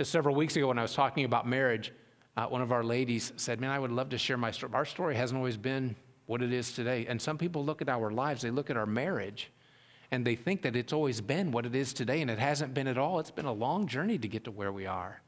several 0.07 0.35
weeks 0.35 0.55
ago 0.55 0.67
when 0.67 0.79
I 0.79 0.81
was 0.81 0.93
talking 0.93 1.25
about 1.25 1.47
marriage, 1.47 1.91
uh, 2.37 2.45
one 2.45 2.61
of 2.61 2.71
our 2.71 2.83
ladies 2.83 3.33
said, 3.35 3.59
Man, 3.59 3.69
I 3.69 3.79
would 3.79 3.91
love 3.91 4.09
to 4.09 4.17
share 4.17 4.37
my 4.37 4.51
story. 4.51 4.73
Our 4.73 4.85
story 4.85 5.15
hasn't 5.15 5.37
always 5.37 5.57
been 5.57 5.95
what 6.25 6.41
it 6.41 6.53
is 6.53 6.73
today. 6.73 7.05
And 7.07 7.21
some 7.21 7.37
people 7.37 7.65
look 7.65 7.81
at 7.81 7.89
our 7.89 8.11
lives, 8.11 8.41
they 8.41 8.51
look 8.51 8.69
at 8.69 8.77
our 8.77 8.85
marriage, 8.85 9.51
and 10.11 10.25
they 10.25 10.35
think 10.35 10.61
that 10.61 10.75
it's 10.75 10.93
always 10.93 11.21
been 11.21 11.51
what 11.51 11.65
it 11.65 11.75
is 11.75 11.91
today, 11.91 12.21
and 12.21 12.29
it 12.29 12.39
hasn't 12.39 12.73
been 12.73 12.87
at 12.87 12.97
all. 12.97 13.19
It's 13.19 13.31
been 13.31 13.45
a 13.45 13.53
long 13.53 13.87
journey 13.87 14.17
to 14.17 14.27
get 14.27 14.43
to 14.45 14.51
where 14.51 14.71
we 14.71 14.85
are. 14.85 15.21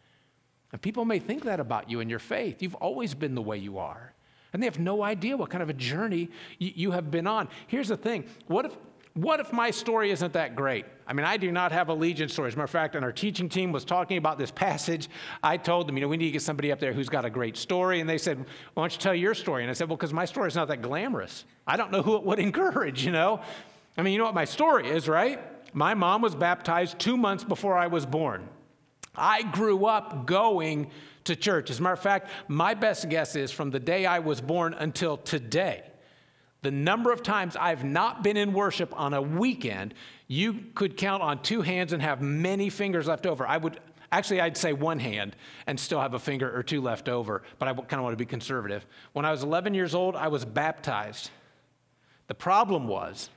And 0.71 0.81
people 0.81 1.05
may 1.05 1.19
think 1.19 1.43
that 1.43 1.59
about 1.59 1.89
you 1.89 1.99
and 1.99 2.09
your 2.09 2.19
faith. 2.19 2.61
You've 2.61 2.75
always 2.75 3.13
been 3.13 3.35
the 3.35 3.41
way 3.41 3.57
you 3.57 3.77
are. 3.77 4.13
And 4.53 4.61
they 4.61 4.67
have 4.67 4.79
no 4.79 5.03
idea 5.03 5.37
what 5.37 5.49
kind 5.49 5.63
of 5.63 5.69
a 5.69 5.73
journey 5.73 6.29
you, 6.59 6.71
you 6.75 6.91
have 6.91 7.09
been 7.09 7.27
on. 7.27 7.49
Here's 7.67 7.87
the 7.87 7.97
thing 7.97 8.25
what 8.47 8.65
if, 8.65 8.77
what 9.13 9.39
if 9.41 9.51
my 9.51 9.72
story 9.72 10.12
isn't 10.12 10.34
that 10.34 10.56
great? 10.56 10.86
I 11.06 11.13
mean, 11.13 11.25
I 11.25 11.36
do 11.36 11.51
not 11.51 11.74
have 11.74 11.89
a 11.89 11.94
Legion 11.94 12.30
story. 12.30 12.48
As 12.48 12.53
a 12.53 12.58
matter 12.58 12.63
of 12.65 12.70
fact, 12.70 12.96
when 12.96 13.03
our 13.03 13.12
teaching 13.12 13.50
team 13.50 13.74
was 13.74 13.84
talking 13.84 14.18
about 14.18 14.38
this 14.38 14.51
passage, 14.65 15.10
I 15.44 15.58
told 15.58 15.88
them, 15.88 15.98
you 15.98 16.01
know, 16.01 16.08
we 16.08 16.18
need 16.18 16.27
to 16.27 16.32
get 16.32 16.41
somebody 16.41 16.72
up 16.72 16.80
there 16.80 16.94
who's 16.94 17.10
got 17.10 17.25
a 17.25 17.30
great 17.30 17.58
story. 17.58 18.00
And 18.00 18.10
they 18.10 18.18
said, 18.18 18.46
why 18.74 18.84
don't 18.84 18.94
you 18.94 19.00
tell 19.00 19.15
your 19.15 19.34
story? 19.34 19.63
And 19.63 19.70
I 19.70 19.74
said, 19.74 19.89
well, 19.89 19.98
because 19.98 20.13
my 20.13 20.25
story 20.25 20.48
is 20.48 20.56
not 20.56 20.70
that 20.70 20.82
glamorous. 20.82 21.44
I 21.68 21.75
don't 21.75 21.91
know 21.91 22.01
who 22.01 22.15
it 22.15 22.24
would 22.24 22.39
encourage, 22.50 23.06
you 23.06 23.12
know? 23.12 23.41
I 23.98 24.01
mean, 24.01 24.13
you 24.13 24.20
know 24.20 24.25
what 24.25 24.34
my 24.34 24.46
story 24.46 24.89
is, 24.89 25.10
right? 25.10 25.39
My 25.75 25.94
mom 25.94 26.22
was 26.22 26.36
baptized 26.36 26.98
two 27.00 27.18
months 27.18 27.44
before 27.44 27.77
I 27.77 27.88
was 27.88 28.06
born. 28.06 28.48
I 29.15 29.44
grew 29.44 29.86
up 29.86 30.25
going 30.25 30.89
to 31.26 31.36
church. 31.36 31.69
As 31.69 31.80
a 31.80 31.82
matter 31.82 31.93
of 31.93 32.00
fact, 32.00 32.30
my 32.47 32.74
best 32.74 33.10
guess 33.10 33.36
is 33.36 33.52
from 33.52 33.71
the 33.71 33.80
day 33.80 34.06
I 34.06 34.19
was 34.19 34.41
born 34.41 34.74
until 34.74 35.17
today, 35.17 35.84
the 36.62 36.71
number 36.71 37.12
of 37.12 37.24
times 37.24 37.56
I've 37.56 37.84
not 37.84 38.24
been 38.24 38.38
in 38.38 38.54
worship 38.54 38.97
on 39.00 39.13
a 39.13 39.21
weekend, 39.21 39.93
you 40.28 40.65
could 40.76 40.95
count 40.95 41.24
on 41.24 41.41
two 41.41 41.62
hands 41.62 41.91
and 41.93 42.02
have 42.02 42.21
many 42.21 42.69
fingers 42.69 43.08
left 43.08 43.26
over. 43.26 43.47
I 43.47 43.58
would 43.58 43.80
actually, 44.12 44.41
I'd 44.41 44.58
say 44.58 44.74
one 44.74 45.00
hand 45.00 45.36
and 45.65 45.80
still 45.80 46.00
have 46.00 46.13
a 46.13 46.19
finger 46.19 46.56
or 46.56 46.62
two 46.62 46.82
left 46.82 47.10
over, 47.10 47.41
but 47.58 47.67
I 47.67 47.74
kind 47.74 47.93
of 47.93 48.02
want 48.04 48.13
to 48.13 48.17
be 48.17 48.26
conservative. 48.26 48.86
When 49.13 49.26
I 49.26 49.32
was 49.32 49.43
11 49.43 49.74
years 49.74 49.95
old, 49.95 50.15
I 50.15 50.28
was 50.28 50.45
baptized. 50.45 51.32
The 52.28 52.36
problem 52.36 52.88
was, 52.88 53.30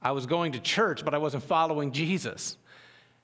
I 0.00 0.12
was 0.12 0.26
going 0.26 0.52
to 0.52 0.60
church, 0.60 1.04
but 1.04 1.14
I 1.14 1.18
wasn't 1.18 1.44
following 1.44 1.92
Jesus. 1.92 2.56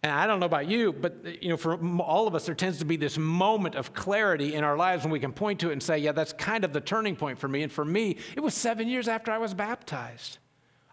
And 0.03 0.13
I 0.13 0.29
don't 0.29 0.39
know 0.39 0.47
about 0.47 0.69
you, 0.69 0.93
but 0.93 1.43
you 1.43 1.49
know, 1.49 1.57
for 1.57 1.75
all 2.01 2.29
of 2.29 2.35
us, 2.35 2.47
there 2.47 2.55
tends 2.55 2.79
to 2.79 2.85
be 2.85 2.97
this 2.97 3.19
moment 3.19 3.75
of 3.75 3.95
clarity 3.95 4.55
in 4.55 4.63
our 4.63 4.77
lives 4.77 5.03
when 5.03 5.11
we 5.11 5.19
can 5.19 5.33
point 5.33 5.59
to 5.61 5.71
it 5.71 5.73
and 5.73 5.83
say, 5.83 5.99
"Yeah, 5.99 6.13
that's 6.13 6.33
kind 6.33 6.65
of 6.65 6.73
the 6.73 6.81
turning 6.81 7.17
point 7.17 7.39
for 7.39 7.49
me." 7.49 7.65
And 7.65 7.73
for 7.73 7.85
me, 7.85 8.17
it 8.37 8.41
was 8.41 8.55
seven 8.55 8.87
years 8.89 9.09
after 9.09 9.33
I 9.33 9.39
was 9.39 9.55
baptized. 9.55 10.39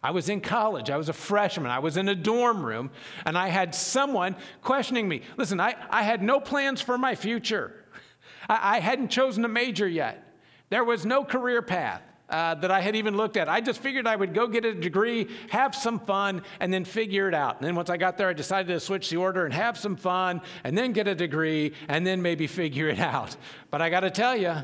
I 0.01 0.11
was 0.11 0.27
in 0.27 0.41
college. 0.41 0.89
I 0.89 0.97
was 0.97 1.09
a 1.09 1.13
freshman. 1.13 1.69
I 1.71 1.79
was 1.79 1.97
in 1.97 2.09
a 2.09 2.15
dorm 2.15 2.63
room, 2.65 2.89
and 3.25 3.37
I 3.37 3.49
had 3.49 3.75
someone 3.75 4.35
questioning 4.61 5.07
me. 5.07 5.21
Listen, 5.37 5.59
I, 5.59 5.75
I 5.89 6.03
had 6.03 6.23
no 6.23 6.39
plans 6.39 6.81
for 6.81 6.97
my 6.97 7.15
future. 7.15 7.85
I, 8.49 8.77
I 8.77 8.79
hadn't 8.79 9.09
chosen 9.09 9.45
a 9.45 9.47
major 9.47 9.87
yet. 9.87 10.35
There 10.69 10.83
was 10.83 11.05
no 11.05 11.23
career 11.23 11.61
path 11.61 12.01
uh, 12.29 12.55
that 12.55 12.71
I 12.71 12.81
had 12.81 12.95
even 12.95 13.15
looked 13.17 13.37
at. 13.37 13.47
I 13.47 13.61
just 13.61 13.79
figured 13.79 14.07
I 14.07 14.15
would 14.15 14.33
go 14.33 14.47
get 14.47 14.65
a 14.65 14.73
degree, 14.73 15.27
have 15.49 15.75
some 15.75 15.99
fun, 15.99 16.41
and 16.59 16.73
then 16.73 16.85
figure 16.85 17.27
it 17.27 17.33
out. 17.33 17.57
And 17.57 17.67
then 17.67 17.75
once 17.75 17.89
I 17.89 17.97
got 17.97 18.17
there, 18.17 18.29
I 18.29 18.33
decided 18.33 18.73
to 18.73 18.79
switch 18.79 19.09
the 19.09 19.17
order 19.17 19.45
and 19.45 19.53
have 19.53 19.77
some 19.77 19.95
fun, 19.95 20.41
and 20.63 20.77
then 20.77 20.91
get 20.91 21.07
a 21.07 21.15
degree, 21.15 21.73
and 21.87 22.05
then 22.05 22.21
maybe 22.21 22.47
figure 22.47 22.87
it 22.87 22.99
out. 22.99 23.35
But 23.69 23.81
I 23.81 23.89
got 23.89 24.01
to 24.01 24.11
tell 24.11 24.35
you, 24.35 24.55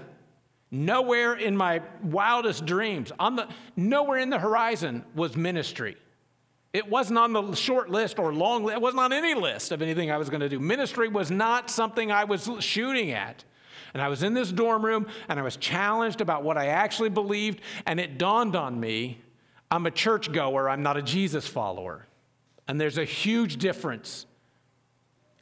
nowhere 0.72 1.34
in 1.34 1.56
my 1.56 1.82
wildest 2.04 2.66
dreams, 2.66 3.12
on 3.20 3.36
the, 3.36 3.48
nowhere 3.76 4.20
in 4.20 4.30
the 4.30 4.40
horizon 4.40 5.04
was 5.16 5.36
ministry. 5.36 5.98
It 6.74 6.90
wasn't 6.90 7.20
on 7.20 7.34
the 7.34 7.54
short 7.54 7.90
list 7.90 8.18
or 8.18 8.34
long 8.34 8.64
list. 8.64 8.78
It 8.78 8.82
wasn't 8.82 9.02
on 9.02 9.12
any 9.12 9.34
list 9.34 9.74
of 9.74 9.82
anything 9.82 10.10
I 10.10 10.18
was 10.18 10.30
going 10.30 10.40
to 10.40 10.48
do. 10.48 10.60
Ministry 10.60 11.10
was 11.10 11.30
not 11.30 11.70
something 11.70 12.12
I 12.12 12.24
was 12.24 12.50
shooting 12.60 13.12
at. 13.12 13.44
And 13.94 14.02
I 14.02 14.08
was 14.08 14.24
in 14.24 14.34
this 14.34 14.52
dorm 14.52 14.86
room 14.86 15.08
and 15.28 15.40
I 15.40 15.44
was 15.44 15.58
challenged 15.58 16.22
about 16.22 16.44
what 16.44 16.58
I 16.58 16.68
actually 16.68 17.10
believed, 17.10 17.62
and 17.86 18.00
it 18.00 18.18
dawned 18.18 18.56
on 18.56 18.80
me 18.80 19.20
I'm 19.72 19.86
a 19.86 19.92
churchgoer, 19.92 20.70
I'm 20.70 20.84
not 20.84 20.98
a 20.98 21.02
Jesus 21.02 21.48
follower. 21.48 22.06
And 22.68 22.80
there's 22.80 22.98
a 22.98 23.06
huge 23.06 23.58
difference. 23.58 24.26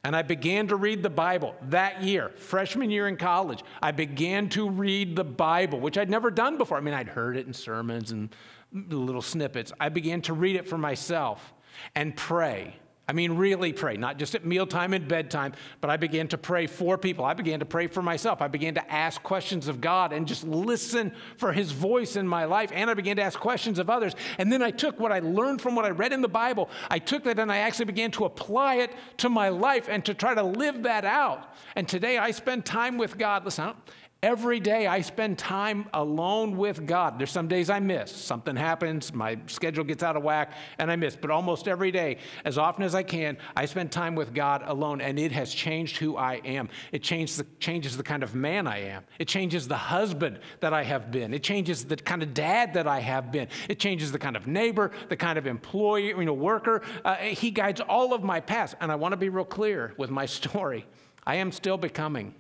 And 0.04 0.16
I 0.16 0.22
began 0.22 0.68
to 0.68 0.76
read 0.76 1.04
the 1.04 1.10
Bible 1.10 1.56
that 1.70 2.04
year, 2.04 2.30
freshman 2.30 2.90
year 2.90 3.08
in 3.08 3.18
college. 3.18 3.64
I 3.82 3.92
began 3.92 4.48
to 4.50 4.70
read 4.70 5.16
the 5.16 5.24
Bible, 5.24 5.80
which 5.80 5.98
I'd 5.98 6.10
never 6.10 6.32
done 6.32 6.58
before. 6.58 6.78
I 6.78 6.82
mean, 6.82 6.94
I'd 6.94 7.10
heard 7.10 7.36
it 7.36 7.48
in 7.48 7.54
sermons 7.54 8.12
and 8.12 8.34
little 8.72 9.22
snippets. 9.22 9.74
I 9.80 9.90
began 9.90 10.22
to 10.24 10.34
read 10.34 10.56
it 10.56 10.68
for 10.68 10.78
myself 10.78 11.54
and 11.96 12.16
pray. 12.16 12.76
I 13.10 13.12
mean, 13.12 13.32
really 13.38 13.74
pray, 13.74 13.98
not 13.98 14.20
just 14.20 14.36
at 14.36 14.46
mealtime 14.46 14.94
and 14.94 15.08
bedtime, 15.08 15.54
but 15.82 15.90
I 15.90 15.98
began 15.98 16.28
to 16.28 16.38
pray 16.38 16.68
for 16.68 16.96
people. 16.96 17.26
I 17.26 17.34
began 17.34 17.60
to 17.60 17.66
pray 17.66 17.88
for 17.88 18.04
myself. 18.04 18.40
I 18.40 18.48
began 18.48 18.76
to 18.76 18.94
ask 18.94 19.24
questions 19.24 19.68
of 19.68 19.82
God 19.82 20.14
and 20.14 20.28
just 20.28 20.44
listen 20.44 21.16
for 21.36 21.52
His 21.52 21.72
voice 21.72 22.18
in 22.18 22.28
my 22.28 22.46
life. 22.46 22.70
And 22.72 22.88
I 22.88 22.94
began 22.94 23.16
to 23.16 23.24
ask 23.24 23.40
questions 23.40 23.80
of 23.80 23.90
others. 23.90 24.14
And 24.38 24.52
then 24.52 24.62
I 24.62 24.70
took 24.70 25.00
what 25.00 25.12
I 25.12 25.22
learned 25.22 25.60
from 25.60 25.74
what 25.74 25.86
I 25.86 25.90
read 25.90 26.14
in 26.14 26.22
the 26.22 26.28
Bible, 26.28 26.70
I 26.88 27.00
took 27.00 27.24
that 27.24 27.40
and 27.40 27.52
I 27.52 27.58
actually 27.58 27.86
began 27.86 28.12
to 28.12 28.26
apply 28.26 28.76
it 28.76 28.92
to 29.18 29.28
my 29.28 29.50
life 29.50 29.88
and 29.90 30.06
to 30.06 30.14
try 30.14 30.36
to 30.36 30.44
live 30.44 30.84
that 30.84 31.04
out. 31.04 31.56
And 31.76 31.88
today 31.88 32.20
I 32.20 32.30
spend 32.30 32.64
time 32.64 33.00
with 33.00 33.18
God. 33.18 33.44
Listen, 33.44 33.74
Every 34.22 34.60
day 34.60 34.86
I 34.86 35.00
spend 35.00 35.38
time 35.38 35.88
alone 35.94 36.58
with 36.58 36.86
God. 36.86 37.18
There's 37.18 37.32
some 37.32 37.48
days 37.48 37.70
I 37.70 37.80
miss. 37.80 38.12
Something 38.12 38.58
happens, 38.58 39.14
my 39.14 39.40
schedule 39.48 39.86
gets 39.86 40.04
out 40.04 40.18
of 40.18 40.24
whack, 40.24 40.52
and 40.78 40.92
I 40.92 40.98
miss. 40.98 41.16
But 41.16 41.32
almost 41.32 41.70
every 41.70 41.90
day, 41.90 42.18
as 42.44 42.58
often 42.58 42.84
as 42.84 42.94
I 42.94 43.04
can, 43.04 43.38
I 43.56 43.64
spend 43.64 43.94
time 43.94 44.16
with 44.16 44.34
God 44.34 44.64
alone, 44.66 45.00
and 45.00 45.18
it 45.18 45.32
has 45.32 45.54
changed 45.54 45.96
who 45.96 46.18
I 46.18 46.42
am. 46.44 46.68
It 46.92 47.02
the, 47.04 47.46
changes 47.62 47.96
the 47.96 48.04
kind 48.04 48.22
of 48.22 48.36
man 48.36 48.68
I 48.68 48.80
am. 48.80 49.06
It 49.20 49.30
changes 49.30 49.70
the 49.70 49.78
husband 49.78 50.40
that 50.60 50.74
I 50.74 50.84
have 50.84 51.12
been. 51.12 51.34
It 51.34 51.42
changes 51.42 51.86
the 51.86 51.96
kind 51.96 52.22
of 52.22 52.34
dad 52.34 52.74
that 52.74 52.88
I 52.88 53.00
have 53.00 53.32
been. 53.32 53.48
It 53.70 53.80
changes 53.80 54.12
the 54.12 54.20
kind 54.20 54.36
of 54.36 54.48
neighbor, 54.48 54.92
the 55.08 55.16
kind 55.16 55.38
of 55.38 55.48
employee, 55.48 56.08
you 56.08 56.26
know, 56.26 56.34
worker. 56.34 56.82
Uh, 57.06 57.16
he 57.16 57.52
guides 57.52 57.80
all 57.80 58.14
of 58.14 58.22
my 58.22 58.42
past. 58.42 58.76
And 58.82 58.92
I 58.92 58.96
want 58.96 59.14
to 59.14 59.18
be 59.18 59.30
real 59.30 59.46
clear 59.46 59.94
with 59.96 60.10
my 60.10 60.26
story. 60.40 60.86
I 61.26 61.36
am 61.36 61.54
still 61.54 61.78
becoming. 61.78 62.36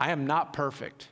I 0.00 0.10
am 0.10 0.26
not 0.26 0.52
perfect. 0.52 1.08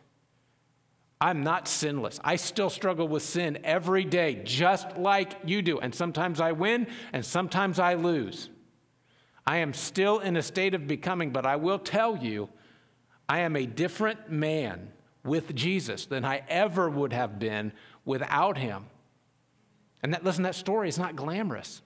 I'm 1.21 1.43
not 1.43 1.67
sinless. 1.67 2.21
I 2.23 2.37
still 2.37 2.69
struggle 2.69 3.09
with 3.09 3.23
sin 3.23 3.59
every 3.65 4.05
day, 4.05 4.43
just 4.45 4.97
like 4.99 5.33
you 5.45 5.63
do. 5.63 5.79
And 5.79 5.95
sometimes 5.95 6.41
I 6.41 6.53
win 6.53 6.87
and 7.13 7.25
sometimes 7.25 7.79
I 7.79 7.95
lose. 7.95 8.51
I 9.47 9.59
am 9.59 9.73
still 9.73 10.19
in 10.19 10.37
a 10.37 10.43
state 10.43 10.75
of 10.75 10.87
becoming, 10.87 11.31
but 11.31 11.47
I 11.47 11.57
will 11.57 11.79
tell 11.79 12.17
you, 12.17 12.49
I 13.29 13.41
am 13.41 13.57
a 13.57 13.65
different 13.65 14.31
man 14.31 14.93
with 15.25 15.55
Jesus 15.55 16.07
than 16.07 16.25
I 16.25 16.43
ever 16.49 16.89
would 16.91 17.13
have 17.13 17.39
been 17.39 17.73
without 18.05 18.59
him. 18.59 18.87
And 20.03 20.13
that, 20.13 20.23
listen, 20.23 20.43
that 20.45 20.55
story 20.55 20.89
is 20.89 20.99
not 20.99 21.17
glamorous. 21.17 21.81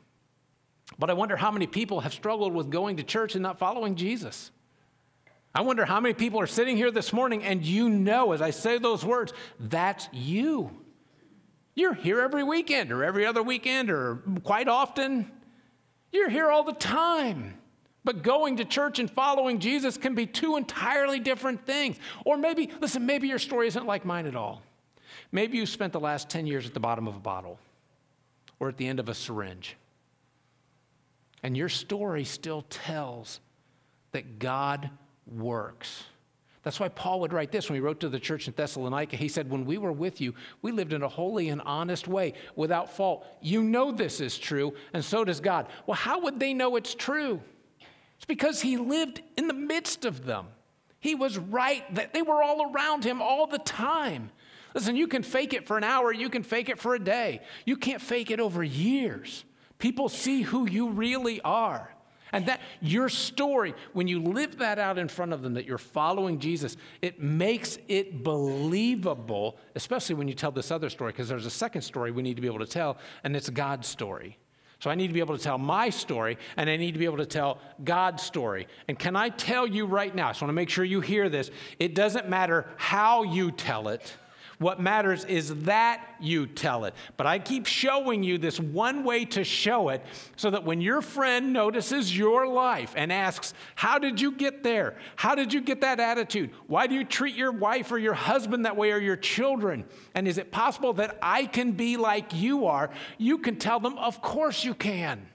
But 0.99 1.09
I 1.09 1.13
wonder 1.13 1.37
how 1.37 1.51
many 1.51 1.67
people 1.67 2.01
have 2.01 2.13
struggled 2.13 2.53
with 2.53 2.69
going 2.69 2.97
to 2.97 3.03
church 3.03 3.35
and 3.35 3.43
not 3.43 3.59
following 3.59 3.95
Jesus. 3.95 4.51
I 5.55 5.63
wonder 5.63 5.85
how 5.85 6.01
many 6.01 6.15
people 6.15 6.41
are 6.41 6.47
sitting 6.47 6.77
here 6.77 6.91
this 6.91 7.13
morning 7.13 7.43
and 7.43 7.65
you 7.65 7.89
know, 7.89 8.33
as 8.33 8.41
I 8.41 8.51
say 8.51 8.79
those 8.79 9.05
words, 9.05 9.33
that's 9.59 10.09
you. 10.13 10.71
You're 11.75 11.95
here 11.95 12.21
every 12.21 12.45
weekend 12.45 12.93
or 12.93 13.03
every 13.03 13.27
other 13.27 13.43
weekend 13.43 13.91
or 13.91 14.23
quite 14.45 14.69
often. 14.69 15.31
You're 16.13 16.29
here 16.29 16.51
all 16.51 16.63
the 16.63 16.73
time. 16.73 17.55
But 18.03 18.23
going 18.23 18.57
to 18.57 18.65
church 18.65 18.99
and 18.99 19.11
following 19.11 19.59
Jesus 19.59 19.99
can 19.99 20.15
be 20.15 20.27
two 20.27 20.57
entirely 20.57 21.21
different 21.21 21.67
things. 21.67 21.99
Or 22.25 22.39
maybe, 22.39 22.71
listen, 22.81 23.05
maybe 23.05 23.29
your 23.29 23.39
story 23.39 23.67
isn't 23.69 23.87
like 23.87 24.05
mine 24.05 24.27
at 24.27 24.37
all. 24.37 24.63
Maybe 25.33 25.59
you 25.59 25.67
spent 25.67 25.93
the 25.93 26.01
last 26.01 26.31
10 26.31 26.47
years 26.47 26.67
at 26.67 26.75
the 26.75 26.81
bottom 26.81 27.07
of 27.07 27.17
a 27.17 27.21
bottle 27.21 27.59
or 28.59 28.69
at 28.69 28.77
the 28.77 28.87
end 28.87 29.01
of 29.01 29.09
a 29.09 29.15
syringe. 29.15 29.77
And 31.43 31.57
your 31.57 31.69
story 31.69 32.25
still 32.25 32.63
tells 32.63 33.41
that 34.13 34.39
God 34.39 34.91
works. 35.31 36.05
That's 36.63 36.79
why 36.79 36.89
Paul 36.89 37.21
would 37.21 37.33
write 37.33 37.53
this 37.53 37.69
when 37.69 37.77
he 37.77 37.81
wrote 37.81 38.01
to 38.01 38.11
the 38.11 38.21
church 38.21 38.47
in 38.47 38.53
Thessalonica. 38.55 39.17
He 39.17 39.29
said, 39.29 39.49
When 39.49 39.65
we 39.65 39.79
were 39.79 39.93
with 39.93 40.21
you, 40.21 40.35
we 40.61 40.73
lived 40.73 40.93
in 40.93 41.03
a 41.03 41.09
holy 41.09 41.49
and 41.49 41.63
honest 41.63 42.07
way 42.07 42.35
without 42.55 42.95
fault. 42.95 43.27
You 43.41 43.63
know 43.63 43.93
this 43.93 44.21
is 44.21 44.37
true, 44.37 44.75
and 44.93 45.03
so 45.03 45.25
does 45.25 45.41
God. 45.41 45.69
Well, 45.87 45.97
how 45.97 46.21
would 46.21 46.39
they 46.39 46.53
know 46.53 46.77
it's 46.77 46.95
true? 46.95 47.41
It's 48.17 48.27
because 48.27 48.61
he 48.61 48.77
lived 48.77 49.23
in 49.39 49.47
the 49.47 49.55
midst 49.55 50.05
of 50.05 50.27
them. 50.27 50.49
He 50.99 51.15
was 51.15 51.39
right, 51.39 51.83
that 51.95 52.13
they 52.13 52.21
were 52.21 52.43
all 52.43 52.71
around 52.71 53.05
him 53.05 53.23
all 53.23 53.47
the 53.47 53.59
time. 53.59 54.31
Listen, 54.75 54.97
you 54.97 55.09
can 55.09 55.23
fake 55.23 55.55
it 55.55 55.67
for 55.67 55.79
an 55.79 55.85
hour, 55.85 56.13
you 56.13 56.29
can 56.29 56.43
fake 56.43 56.69
it 56.69 56.79
for 56.79 56.95
a 56.95 57.03
day. 57.03 57.41
You 57.65 57.79
can't 57.79 58.03
fake 58.03 58.31
it 58.31 58.39
over 58.39 58.63
years. 58.63 59.45
People 59.79 60.11
see 60.11 60.43
who 60.43 60.69
you 60.69 60.91
really 60.91 61.41
are. 61.41 61.95
And 62.33 62.47
that 62.47 62.61
your 62.81 63.09
story, 63.09 63.75
when 63.93 64.09
you 64.09 64.23
live 64.23 64.59
that 64.59 64.79
out 64.79 64.99
in 64.99 65.09
front 65.09 65.33
of 65.33 65.43
them, 65.43 65.55
that 65.55 65.65
you're 65.65 65.79
following 65.79 66.39
Jesus, 66.39 66.77
it 67.03 67.21
makes 67.21 67.79
it 67.89 68.23
believable, 68.23 69.59
especially 69.75 70.15
when 70.15 70.29
you 70.29 70.35
tell 70.35 70.53
this 70.53 70.71
other 70.71 70.91
story, 70.91 71.13
because 71.13 71.29
there's 71.29 71.47
a 71.47 71.51
second 71.51 71.83
story 71.83 72.11
we 72.11 72.23
need 72.23 72.37
to 72.37 72.43
be 72.43 72.49
able 72.49 72.61
to 72.61 72.67
tell, 72.67 72.99
and 73.25 73.35
it's 73.35 73.51
God's 73.51 73.89
story. 73.89 74.39
So 74.79 74.89
I 74.89 74.95
need 74.95 75.09
to 75.09 75.13
be 75.13 75.21
able 75.21 75.37
to 75.37 75.43
tell 75.43 75.59
my 75.59 75.91
story, 75.91 76.39
and 76.57 76.71
I 76.71 76.77
need 76.77 76.93
to 76.93 76.99
be 76.99 77.05
able 77.05 77.19
to 77.19 77.27
tell 77.27 77.59
God's 77.85 78.23
story. 78.23 78.67
And 78.89 78.99
can 78.99 79.15
I 79.15 79.29
tell 79.29 79.67
you 79.67 79.85
right 79.85 80.15
now, 80.15 80.29
I 80.29 80.31
just 80.31 80.41
want 80.41 80.49
to 80.49 80.55
make 80.55 80.71
sure 80.71 80.85
you 80.85 81.03
hear 81.03 81.29
this, 81.29 81.51
it 81.79 81.95
doesn't 81.95 82.31
matter 82.31 82.67
how 82.77 83.25
you 83.25 83.51
tell 83.51 83.89
it. 83.89 84.17
What 84.61 84.79
matters 84.79 85.25
is 85.25 85.55
that 85.63 86.05
you 86.21 86.47
tell 86.47 86.85
it. 86.85 86.93
But 87.17 87.27
I 87.27 87.39
keep 87.39 87.65
showing 87.65 88.23
you 88.23 88.37
this 88.37 88.61
one 88.61 89.05
way 89.05 89.25
to 89.25 89.43
show 89.43 89.89
it 89.89 90.05
so 90.37 90.51
that 90.51 90.65
when 90.65 90.83
your 90.83 91.01
friend 91.01 91.55
notices 91.55 92.15
your 92.15 92.47
life 92.47 92.93
and 92.95 93.11
asks, 93.11 93.55
How 93.75 93.99
did 93.99 94.21
you 94.21 94.33
get 94.33 94.63
there? 94.63 94.99
How 95.17 95.35
did 95.35 95.55
you 95.55 95.63
get 95.63 95.81
that 95.81 95.99
attitude? 95.99 96.51
Why 96.67 96.87
do 96.87 96.95
you 96.95 97.05
treat 97.05 97.37
your 97.37 97.53
wife 97.53 97.91
or 97.91 97.97
your 97.97 98.13
husband 98.13 98.67
that 98.67 98.77
way 98.77 98.93
or 98.93 98.99
your 98.99 99.17
children? 99.17 99.87
And 100.15 100.29
is 100.29 100.37
it 100.37 100.53
possible 100.53 100.93
that 100.93 101.17
I 101.23 101.47
can 101.47 101.73
be 101.73 101.97
like 101.97 102.35
you 102.35 102.67
are? 102.67 102.91
You 103.17 103.39
can 103.39 103.57
tell 103.57 103.81
them, 103.81 103.97
Of 103.97 104.21
course 104.21 104.63
you 104.63 104.75
can. 104.75 105.27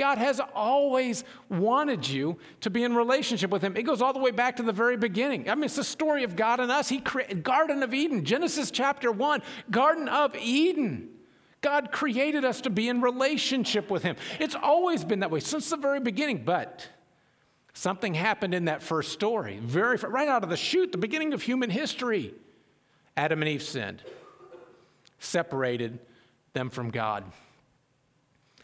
God 0.00 0.16
has 0.16 0.40
always 0.54 1.24
wanted 1.50 2.08
you 2.08 2.38
to 2.62 2.70
be 2.70 2.84
in 2.84 2.96
relationship 2.96 3.50
with 3.50 3.60
Him. 3.60 3.76
It 3.76 3.82
goes 3.82 4.00
all 4.00 4.14
the 4.14 4.18
way 4.18 4.30
back 4.30 4.56
to 4.56 4.62
the 4.62 4.72
very 4.72 4.96
beginning. 4.96 5.50
I 5.50 5.54
mean, 5.54 5.64
it's 5.64 5.76
the 5.76 5.84
story 5.84 6.24
of 6.24 6.36
God 6.36 6.58
and 6.58 6.72
us. 6.72 6.88
He 6.88 7.00
created 7.00 7.42
Garden 7.42 7.82
of 7.82 7.92
Eden, 7.92 8.24
Genesis 8.24 8.70
chapter 8.70 9.12
1, 9.12 9.42
Garden 9.70 10.08
of 10.08 10.34
Eden. 10.36 11.10
God 11.60 11.92
created 11.92 12.46
us 12.46 12.62
to 12.62 12.70
be 12.70 12.88
in 12.88 13.02
relationship 13.02 13.90
with 13.90 14.02
Him. 14.02 14.16
It's 14.38 14.54
always 14.54 15.04
been 15.04 15.20
that 15.20 15.30
way 15.30 15.40
since 15.40 15.68
the 15.68 15.76
very 15.76 16.00
beginning, 16.00 16.44
but 16.46 16.88
something 17.74 18.14
happened 18.14 18.54
in 18.54 18.64
that 18.64 18.82
first 18.82 19.12
story, 19.12 19.58
very 19.58 19.98
right 19.98 20.28
out 20.28 20.42
of 20.42 20.48
the 20.48 20.56
chute, 20.56 20.92
the 20.92 20.98
beginning 20.98 21.34
of 21.34 21.42
human 21.42 21.68
history. 21.68 22.32
Adam 23.18 23.42
and 23.42 23.50
Eve 23.50 23.62
sinned, 23.62 24.02
separated 25.18 25.98
them 26.54 26.70
from 26.70 26.88
God. 26.88 27.22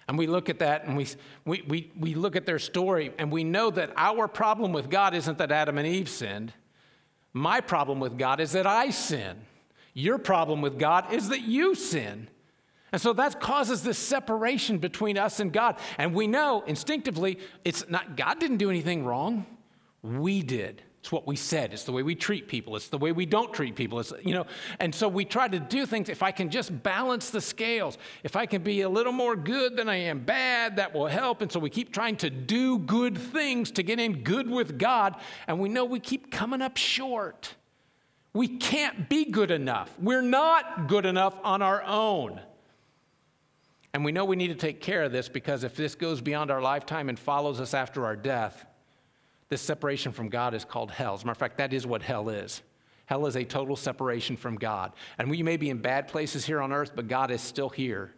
And 0.09 0.17
we 0.17 0.27
look 0.27 0.49
at 0.49 0.61
that 0.61 0.85
and 0.85 0.97
we, 0.97 1.07
we, 1.45 1.63
we, 1.67 1.91
we 1.99 2.15
look 2.15 2.37
at 2.37 2.47
their 2.47 2.59
story 2.59 3.13
and 3.19 3.31
we 3.31 3.43
know 3.43 3.71
that 3.71 3.93
our 3.97 4.29
problem 4.29 4.73
with 4.73 4.89
God 4.89 5.15
isn't 5.15 5.39
that 5.39 5.51
Adam 5.51 5.79
and 5.79 5.87
Eve 5.87 6.09
sinned. 6.09 6.53
My 7.33 7.61
problem 7.61 7.99
with 7.99 8.17
God 8.17 8.41
is 8.41 8.53
that 8.53 8.67
I 8.67 8.91
sin. 8.91 9.37
Your 9.95 10.19
problem 10.19 10.61
with 10.61 10.79
God 10.79 11.13
is 11.13 11.29
that 11.31 11.41
you 11.41 11.75
sin. 11.75 12.29
And 12.93 13.01
so 13.01 13.13
that 13.15 13.41
causes 13.41 13.83
this 13.83 13.99
separation 13.99 14.79
between 14.79 15.19
us 15.19 15.41
and 15.41 15.53
God. 15.53 15.77
And 15.99 16.15
we 16.15 16.27
know 16.27 16.63
instinctively 16.67 17.39
it's 17.65 17.89
not, 17.89 18.17
God 18.17 18.39
didn't 18.39 18.59
do 18.59 18.71
anything 18.71 19.05
wrong, 19.05 19.45
we 20.03 20.43
did. 20.43 20.83
It's 21.07 21.13
what 21.13 21.25
we 21.25 21.37
said. 21.37 21.73
It's 21.73 21.85
the 21.85 21.93
way 21.93 22.03
we 22.03 22.17
treat 22.17 22.49
people. 22.49 22.75
It's 22.75 22.89
the 22.89 22.99
way 22.99 23.13
we 23.13 23.27
don't 23.27 23.55
treat 23.55 23.77
people. 23.77 24.01
It's, 24.01 24.13
you 24.25 24.35
know, 24.35 24.45
and 24.81 24.93
so 24.93 25.07
we 25.07 25.25
try 25.25 25.47
to 25.47 25.61
do 25.61 25.87
things. 25.87 26.09
If 26.09 26.21
I 26.21 26.33
can 26.33 26.51
just 26.51 26.83
balance 26.83 27.31
the 27.31 27.41
scales, 27.41 27.97
if 28.25 28.35
I 28.35 28.45
can 28.45 28.65
be 28.65 28.81
a 28.81 28.89
little 28.89 29.13
more 29.13 29.37
good 29.37 29.77
than 29.77 29.89
I 29.89 29.99
am 29.99 30.19
bad, 30.19 30.75
that 30.79 30.93
will 30.93 31.07
help. 31.07 31.43
And 31.43 31.53
so 31.53 31.61
we 31.61 31.71
keep 31.71 31.93
trying 31.93 32.17
to 32.17 32.29
do 32.29 32.81
good 32.81 33.17
things 33.17 33.71
to 33.71 33.85
get 33.85 34.01
in 34.01 34.25
good 34.25 34.51
with 34.51 34.81
God. 34.81 35.15
And 35.47 35.61
we 35.61 35.69
know 35.69 35.85
we 35.85 36.01
keep 36.01 36.33
coming 36.33 36.61
up 36.61 36.77
short. 36.77 37.55
We 38.33 38.49
can't 38.49 39.09
be 39.09 39.27
good 39.27 39.53
enough. 39.53 39.97
We're 40.01 40.23
not 40.23 40.89
good 40.89 41.07
enough 41.07 41.39
on 41.45 41.63
our 41.63 41.85
own. 41.85 42.41
And 43.95 44.05
we 44.05 44.11
know 44.11 44.25
we 44.25 44.35
need 44.35 44.49
to 44.49 44.57
take 44.57 44.81
care 44.81 45.05
of 45.05 45.13
this 45.13 45.29
because 45.29 45.63
if 45.63 45.77
this 45.77 45.95
goes 45.95 46.21
beyond 46.21 46.51
our 46.51 46.61
lifetime 46.61 47.09
and 47.09 47.17
follows 47.17 47.61
us 47.61 47.75
after 47.75 48.05
our 48.07 48.17
death, 48.17 48.67
this 49.49 49.63
separation 49.63 50.13
from 50.13 50.29
God 50.29 50.55
is 50.55 50.65
called 50.65 50.91
hell. 50.91 51.15
As 51.15 51.23
a 51.23 51.27
matter 51.27 51.33
of 51.33 51.39
fact, 51.39 51.59
that 51.59 51.73
is 51.73 51.87
what 51.87 52.03
hell 52.03 52.29
is. 52.29 52.63
Hell 53.07 53.27
is 53.27 53.37
a 53.37 53.45
total 53.45 53.77
separation 53.77 54.37
from 54.37 54.57
God. 54.57 54.93
And 55.19 55.31
we 55.31 55.43
may 55.43 55.57
be 55.57 55.71
in 55.71 55.79
bad 55.79 56.09
places 56.09 56.45
here 56.45 56.61
on 56.61 56.73
earth, 56.73 56.93
but 56.95 57.07
God 57.07 57.31
is 57.31 57.41
still 57.41 57.69
here. 57.69 58.13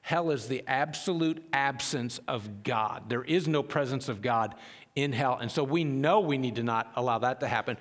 Hell 0.00 0.30
is 0.30 0.48
the 0.48 0.64
absolute 0.66 1.44
absence 1.52 2.18
of 2.26 2.62
God. 2.62 3.08
There 3.08 3.22
is 3.22 3.46
no 3.46 3.62
presence 3.62 4.08
of 4.08 4.22
God 4.22 4.54
in 4.96 5.12
hell. 5.12 5.38
And 5.40 5.50
so 5.50 5.62
we 5.62 5.84
know 5.84 6.20
we 6.20 6.38
need 6.38 6.56
to 6.56 6.62
not 6.62 6.90
allow 6.96 7.18
that 7.18 7.40
to 7.40 7.46
happen. 7.46 7.76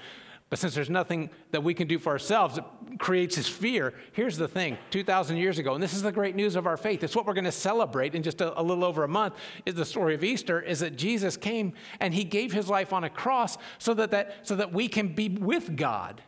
But 0.49 0.59
since 0.59 0.75
there's 0.75 0.89
nothing 0.89 1.29
that 1.51 1.63
we 1.63 1.73
can 1.73 1.87
do 1.87 1.97
for 1.97 2.11
ourselves 2.11 2.59
creates 3.01 3.35
this 3.35 3.49
fear, 3.49 3.93
here's 4.13 4.37
the 4.37 4.47
thing 4.47 4.77
2,000 4.91 5.35
years 5.35 5.57
ago, 5.57 5.73
and 5.73 5.83
this 5.83 5.93
is 5.93 6.03
the 6.03 6.11
great 6.11 6.35
news 6.35 6.55
of 6.55 6.67
our 6.67 6.77
faith. 6.77 7.03
It's 7.03 7.15
what 7.15 7.25
we're 7.25 7.33
going 7.33 7.43
to 7.45 7.51
celebrate 7.51 8.15
in 8.15 8.23
just 8.23 8.39
a, 8.39 8.57
a, 8.57 8.61
little 8.61 8.85
over 8.85 9.03
a 9.03 9.07
month, 9.07 9.33
is 9.65 9.75
the 9.75 9.83
story 9.83 10.13
of 10.15 10.23
Easter, 10.23 10.61
is 10.61 10.79
that 10.79 10.95
Jesus 10.95 11.35
came 11.35 11.73
and 11.99 12.13
he 12.13 12.23
gave 12.23 12.53
his 12.53 12.69
life 12.69 12.93
on 12.93 13.03
a 13.03 13.09
cross 13.09 13.57
so 13.79 13.93
that, 13.95 14.11
that, 14.11 14.47
so 14.47 14.55
that 14.55 14.71
we 14.71 14.87
can 14.87 15.09
be 15.09 15.27
with 15.29 15.75
God. 15.75 16.21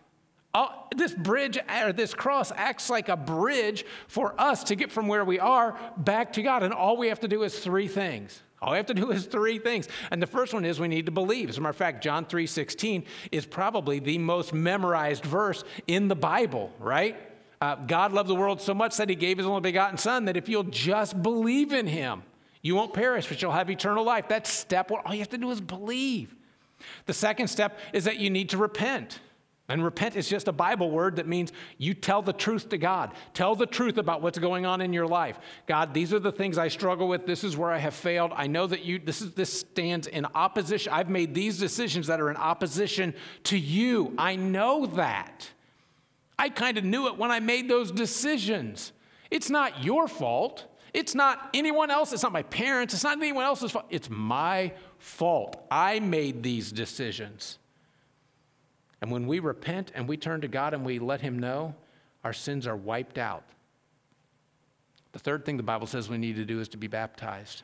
This 0.95 1.13
bridge 1.13 1.57
or 1.83 1.93
this 1.93 2.13
cross 2.13 2.51
acts 2.55 2.89
like 2.89 3.09
a 3.09 3.17
bridge 3.17 3.85
for 4.07 4.39
us 4.39 4.63
to 4.65 4.75
get 4.75 4.91
from 4.91 5.07
where 5.07 5.25
we 5.25 5.39
are 5.39 5.77
back 5.97 6.33
to 6.33 6.43
God. 6.43 6.61
And 6.61 6.73
all 6.73 6.97
we 6.97 7.07
have 7.07 7.19
to 7.21 7.27
do 7.27 7.43
is 7.43 7.57
three 7.57 7.87
things 7.87 8.41
all 8.63 8.71
we 8.71 8.77
have 8.77 8.85
to 8.85 8.93
do 8.93 9.11
is 9.11 9.25
three 9.25 9.59
things. 9.59 9.89
And 10.09 10.21
the 10.21 10.27
first 10.27 10.53
one 10.53 10.63
is 10.63 10.79
we 10.79 10.87
need 10.87 11.05
to 11.05 11.11
believe. 11.11 11.49
As 11.49 11.57
a 11.57 11.61
matter 11.61 11.71
of 11.71 11.75
fact, 11.75 12.01
John 12.01 12.25
3 12.25 12.47
16 12.47 13.03
is 13.31 13.45
probably 13.45 13.99
the 13.99 14.17
most 14.17 14.53
memorized 14.53 15.25
verse 15.25 15.65
in 15.85 16.07
the 16.07 16.15
Bible, 16.15 16.71
right? 16.79 17.17
Uh, 17.59 17.75
God 17.75 18.13
loved 18.13 18.29
the 18.29 18.35
world 18.35 18.61
so 18.61 18.73
much 18.73 18.97
that 18.97 19.09
he 19.09 19.15
gave 19.15 19.37
his 19.37 19.47
only 19.47 19.61
begotten 19.61 19.97
Son 19.97 20.25
that 20.25 20.37
if 20.37 20.47
you'll 20.47 20.63
just 20.63 21.21
believe 21.21 21.73
in 21.73 21.87
him, 21.87 22.23
you 22.61 22.75
won't 22.75 22.93
perish, 22.93 23.27
but 23.27 23.41
you'll 23.41 23.51
have 23.51 23.69
eternal 23.69 24.05
life. 24.05 24.29
That's 24.29 24.49
step 24.49 24.91
one. 24.91 25.01
All 25.05 25.13
you 25.13 25.19
have 25.19 25.29
to 25.29 25.37
do 25.37 25.51
is 25.51 25.59
believe. 25.59 26.33
The 27.05 27.13
second 27.13 27.49
step 27.49 27.79
is 27.91 28.05
that 28.05 28.17
you 28.17 28.29
need 28.29 28.49
to 28.49 28.57
repent. 28.57 29.19
And 29.69 29.81
repent 29.83 30.17
is 30.17 30.27
just 30.27 30.49
a 30.49 30.51
Bible 30.51 30.91
word 30.91 31.15
that 31.15 31.27
means 31.27 31.53
you 31.77 31.93
tell 31.93 32.21
the 32.21 32.33
truth 32.33 32.67
to 32.69 32.77
God. 32.77 33.13
Tell 33.33 33.55
the 33.55 33.65
truth 33.65 33.97
about 33.97 34.21
what's 34.21 34.37
going 34.37 34.65
on 34.65 34.81
in 34.81 34.91
your 34.91 35.07
life. 35.07 35.39
God, 35.67 35.93
these 35.93 36.13
are 36.13 36.19
the 36.19 36.33
things 36.33 36.57
I 36.57 36.67
struggle 36.67 37.07
with. 37.07 37.25
This 37.25 37.45
is 37.45 37.55
where 37.55 37.71
I 37.71 37.77
have 37.77 37.93
failed. 37.93 38.33
I 38.35 38.47
know 38.47 38.67
that 38.67 38.83
you 38.83 38.99
this 38.99 39.21
is 39.21 39.31
this 39.31 39.61
stands 39.61 40.07
in 40.07 40.25
opposition. 40.35 40.91
I've 40.91 41.09
made 41.09 41.33
these 41.33 41.59
decisions 41.59 42.07
that 42.07 42.19
are 42.19 42.29
in 42.29 42.35
opposition 42.35 43.13
to 43.45 43.57
you. 43.57 44.13
I 44.17 44.35
know 44.35 44.85
that. 44.85 45.49
I 46.37 46.49
kind 46.49 46.77
of 46.77 46.83
knew 46.83 47.07
it 47.07 47.17
when 47.17 47.31
I 47.31 47.39
made 47.39 47.69
those 47.69 47.89
decisions. 47.89 48.91
It's 49.31 49.49
not 49.49 49.81
your 49.81 50.09
fault. 50.09 50.65
It's 50.93 51.15
not 51.15 51.49
anyone 51.53 51.89
else. 51.89 52.11
It's 52.11 52.23
not 52.23 52.33
my 52.33 52.43
parents. 52.43 52.93
It's 52.93 53.03
not 53.03 53.17
anyone 53.17 53.45
else's 53.45 53.71
fault. 53.71 53.85
It's 53.89 54.09
my 54.09 54.73
fault. 54.99 55.65
I 55.71 56.01
made 56.01 56.43
these 56.43 56.71
decisions. 56.71 57.59
And 59.03 59.11
when 59.11 59.27
we 59.27 59.39
repent 59.39 59.91
and 59.95 60.07
we 60.07 60.15
turn 60.15 60.39
to 60.39 60.47
God 60.47 60.73
and 60.73 60.85
we 60.85 60.97
let 60.97 61.19
Him 61.19 61.37
know, 61.37 61.75
our 62.23 62.31
sins 62.31 62.65
are 62.65 62.77
wiped 62.77 63.17
out. 63.17 63.43
The 65.11 65.19
third 65.19 65.43
thing 65.43 65.57
the 65.57 65.61
Bible 65.61 65.87
says 65.87 66.07
we 66.07 66.17
need 66.17 66.37
to 66.37 66.45
do 66.45 66.61
is 66.61 66.69
to 66.69 66.77
be 66.77 66.87
baptized. 66.87 67.63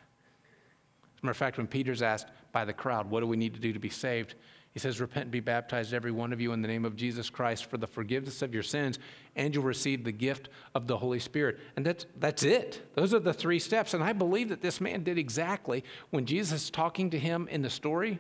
As 1.16 1.24
a 1.24 1.26
matter 1.26 1.32
of 1.32 1.38
fact, 1.38 1.58
when 1.58 1.66
Peter's 1.66 2.02
asked 2.02 2.28
by 2.52 2.66
the 2.66 2.74
crowd, 2.74 3.10
What 3.10 3.22
do 3.22 3.26
we 3.26 3.38
need 3.38 3.54
to 3.54 3.62
do 3.62 3.72
to 3.72 3.80
be 3.80 3.90
saved? 3.90 4.36
He 4.74 4.80
says, 4.80 5.00
Repent 5.00 5.24
and 5.24 5.32
be 5.32 5.40
baptized, 5.40 5.94
every 5.94 6.12
one 6.12 6.34
of 6.34 6.42
you, 6.42 6.52
in 6.52 6.62
the 6.62 6.68
name 6.68 6.84
of 6.84 6.98
Jesus 6.98 7.30
Christ 7.30 7.68
for 7.68 7.78
the 7.78 7.88
forgiveness 7.88 8.42
of 8.42 8.54
your 8.54 8.62
sins, 8.62 9.00
and 9.38 9.56
you'll 9.56 9.64
receive 9.64 10.04
the 10.04 10.12
gift 10.12 10.50
of 10.76 10.88
the 10.88 10.98
Holy 10.98 11.20
Spirit. 11.20 11.58
And 11.78 11.86
that's, 11.86 12.06
that's 12.20 12.44
it. 12.44 12.82
Those 12.96 13.14
are 13.14 13.20
the 13.20 13.34
three 13.34 13.60
steps. 13.60 13.94
And 13.94 14.04
I 14.04 14.12
believe 14.12 14.50
that 14.50 14.62
this 14.62 14.82
man 14.82 15.06
did 15.06 15.18
exactly 15.18 15.86
when 16.10 16.26
Jesus 16.26 16.64
is 16.64 16.70
talking 16.70 17.10
to 17.12 17.18
him 17.18 17.48
in 17.50 17.62
the 17.62 17.70
story. 17.70 18.20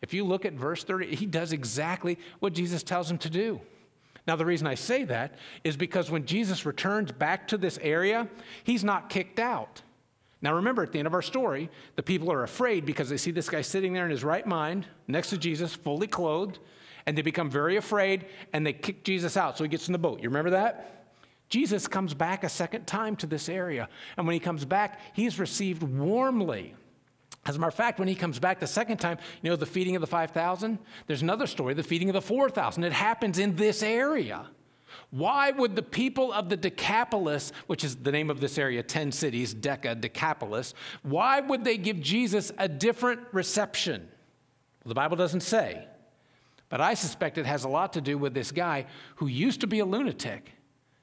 If 0.00 0.14
you 0.14 0.24
look 0.24 0.44
at 0.44 0.52
verse 0.52 0.84
30, 0.84 1.14
he 1.14 1.26
does 1.26 1.52
exactly 1.52 2.18
what 2.38 2.52
Jesus 2.52 2.82
tells 2.82 3.10
him 3.10 3.18
to 3.18 3.30
do. 3.30 3.60
Now, 4.26 4.36
the 4.36 4.44
reason 4.44 4.66
I 4.66 4.74
say 4.74 5.04
that 5.04 5.34
is 5.64 5.76
because 5.76 6.10
when 6.10 6.26
Jesus 6.26 6.66
returns 6.66 7.12
back 7.12 7.48
to 7.48 7.56
this 7.56 7.78
area, 7.80 8.28
he's 8.62 8.84
not 8.84 9.08
kicked 9.08 9.38
out. 9.38 9.82
Now, 10.40 10.54
remember, 10.54 10.82
at 10.82 10.92
the 10.92 10.98
end 10.98 11.06
of 11.06 11.14
our 11.14 11.22
story, 11.22 11.68
the 11.96 12.02
people 12.02 12.30
are 12.30 12.44
afraid 12.44 12.86
because 12.86 13.08
they 13.08 13.16
see 13.16 13.30
this 13.30 13.48
guy 13.48 13.62
sitting 13.62 13.92
there 13.92 14.04
in 14.04 14.10
his 14.10 14.22
right 14.22 14.46
mind 14.46 14.86
next 15.08 15.30
to 15.30 15.38
Jesus, 15.38 15.74
fully 15.74 16.06
clothed, 16.06 16.58
and 17.06 17.16
they 17.16 17.22
become 17.22 17.50
very 17.50 17.76
afraid 17.76 18.26
and 18.52 18.64
they 18.66 18.72
kick 18.72 19.02
Jesus 19.02 19.36
out. 19.36 19.56
So 19.56 19.64
he 19.64 19.68
gets 19.68 19.88
in 19.88 19.92
the 19.92 19.98
boat. 19.98 20.20
You 20.20 20.28
remember 20.28 20.50
that? 20.50 21.06
Jesus 21.48 21.88
comes 21.88 22.12
back 22.12 22.44
a 22.44 22.48
second 22.48 22.86
time 22.86 23.16
to 23.16 23.26
this 23.26 23.48
area. 23.48 23.88
And 24.16 24.26
when 24.26 24.34
he 24.34 24.40
comes 24.40 24.64
back, 24.64 25.00
he's 25.14 25.38
received 25.38 25.82
warmly. 25.82 26.74
As 27.48 27.56
a 27.56 27.58
matter 27.58 27.68
of 27.68 27.74
fact, 27.74 27.98
when 27.98 28.08
he 28.08 28.14
comes 28.14 28.38
back 28.38 28.60
the 28.60 28.66
second 28.66 28.98
time, 28.98 29.16
you 29.40 29.48
know, 29.48 29.56
the 29.56 29.64
feeding 29.64 29.96
of 29.96 30.02
the 30.02 30.06
5,000, 30.06 30.78
there's 31.06 31.22
another 31.22 31.46
story, 31.46 31.72
the 31.72 31.82
feeding 31.82 32.10
of 32.10 32.12
the 32.12 32.20
4,000. 32.20 32.84
It 32.84 32.92
happens 32.92 33.38
in 33.38 33.56
this 33.56 33.82
area. 33.82 34.46
Why 35.10 35.50
would 35.52 35.74
the 35.74 35.82
people 35.82 36.30
of 36.30 36.50
the 36.50 36.58
Decapolis, 36.58 37.52
which 37.66 37.84
is 37.84 37.96
the 37.96 38.12
name 38.12 38.28
of 38.28 38.40
this 38.40 38.58
area, 38.58 38.82
10 38.82 39.12
cities, 39.12 39.54
Deca, 39.54 39.98
Decapolis, 39.98 40.74
why 41.02 41.40
would 41.40 41.64
they 41.64 41.78
give 41.78 42.00
Jesus 42.00 42.52
a 42.58 42.68
different 42.68 43.20
reception? 43.32 44.02
Well, 44.84 44.90
the 44.90 44.94
Bible 44.94 45.16
doesn't 45.16 45.40
say. 45.40 45.86
But 46.68 46.82
I 46.82 46.92
suspect 46.92 47.38
it 47.38 47.46
has 47.46 47.64
a 47.64 47.68
lot 47.68 47.94
to 47.94 48.02
do 48.02 48.18
with 48.18 48.34
this 48.34 48.52
guy 48.52 48.84
who 49.16 49.26
used 49.26 49.62
to 49.62 49.66
be 49.66 49.78
a 49.78 49.86
lunatic, 49.86 50.52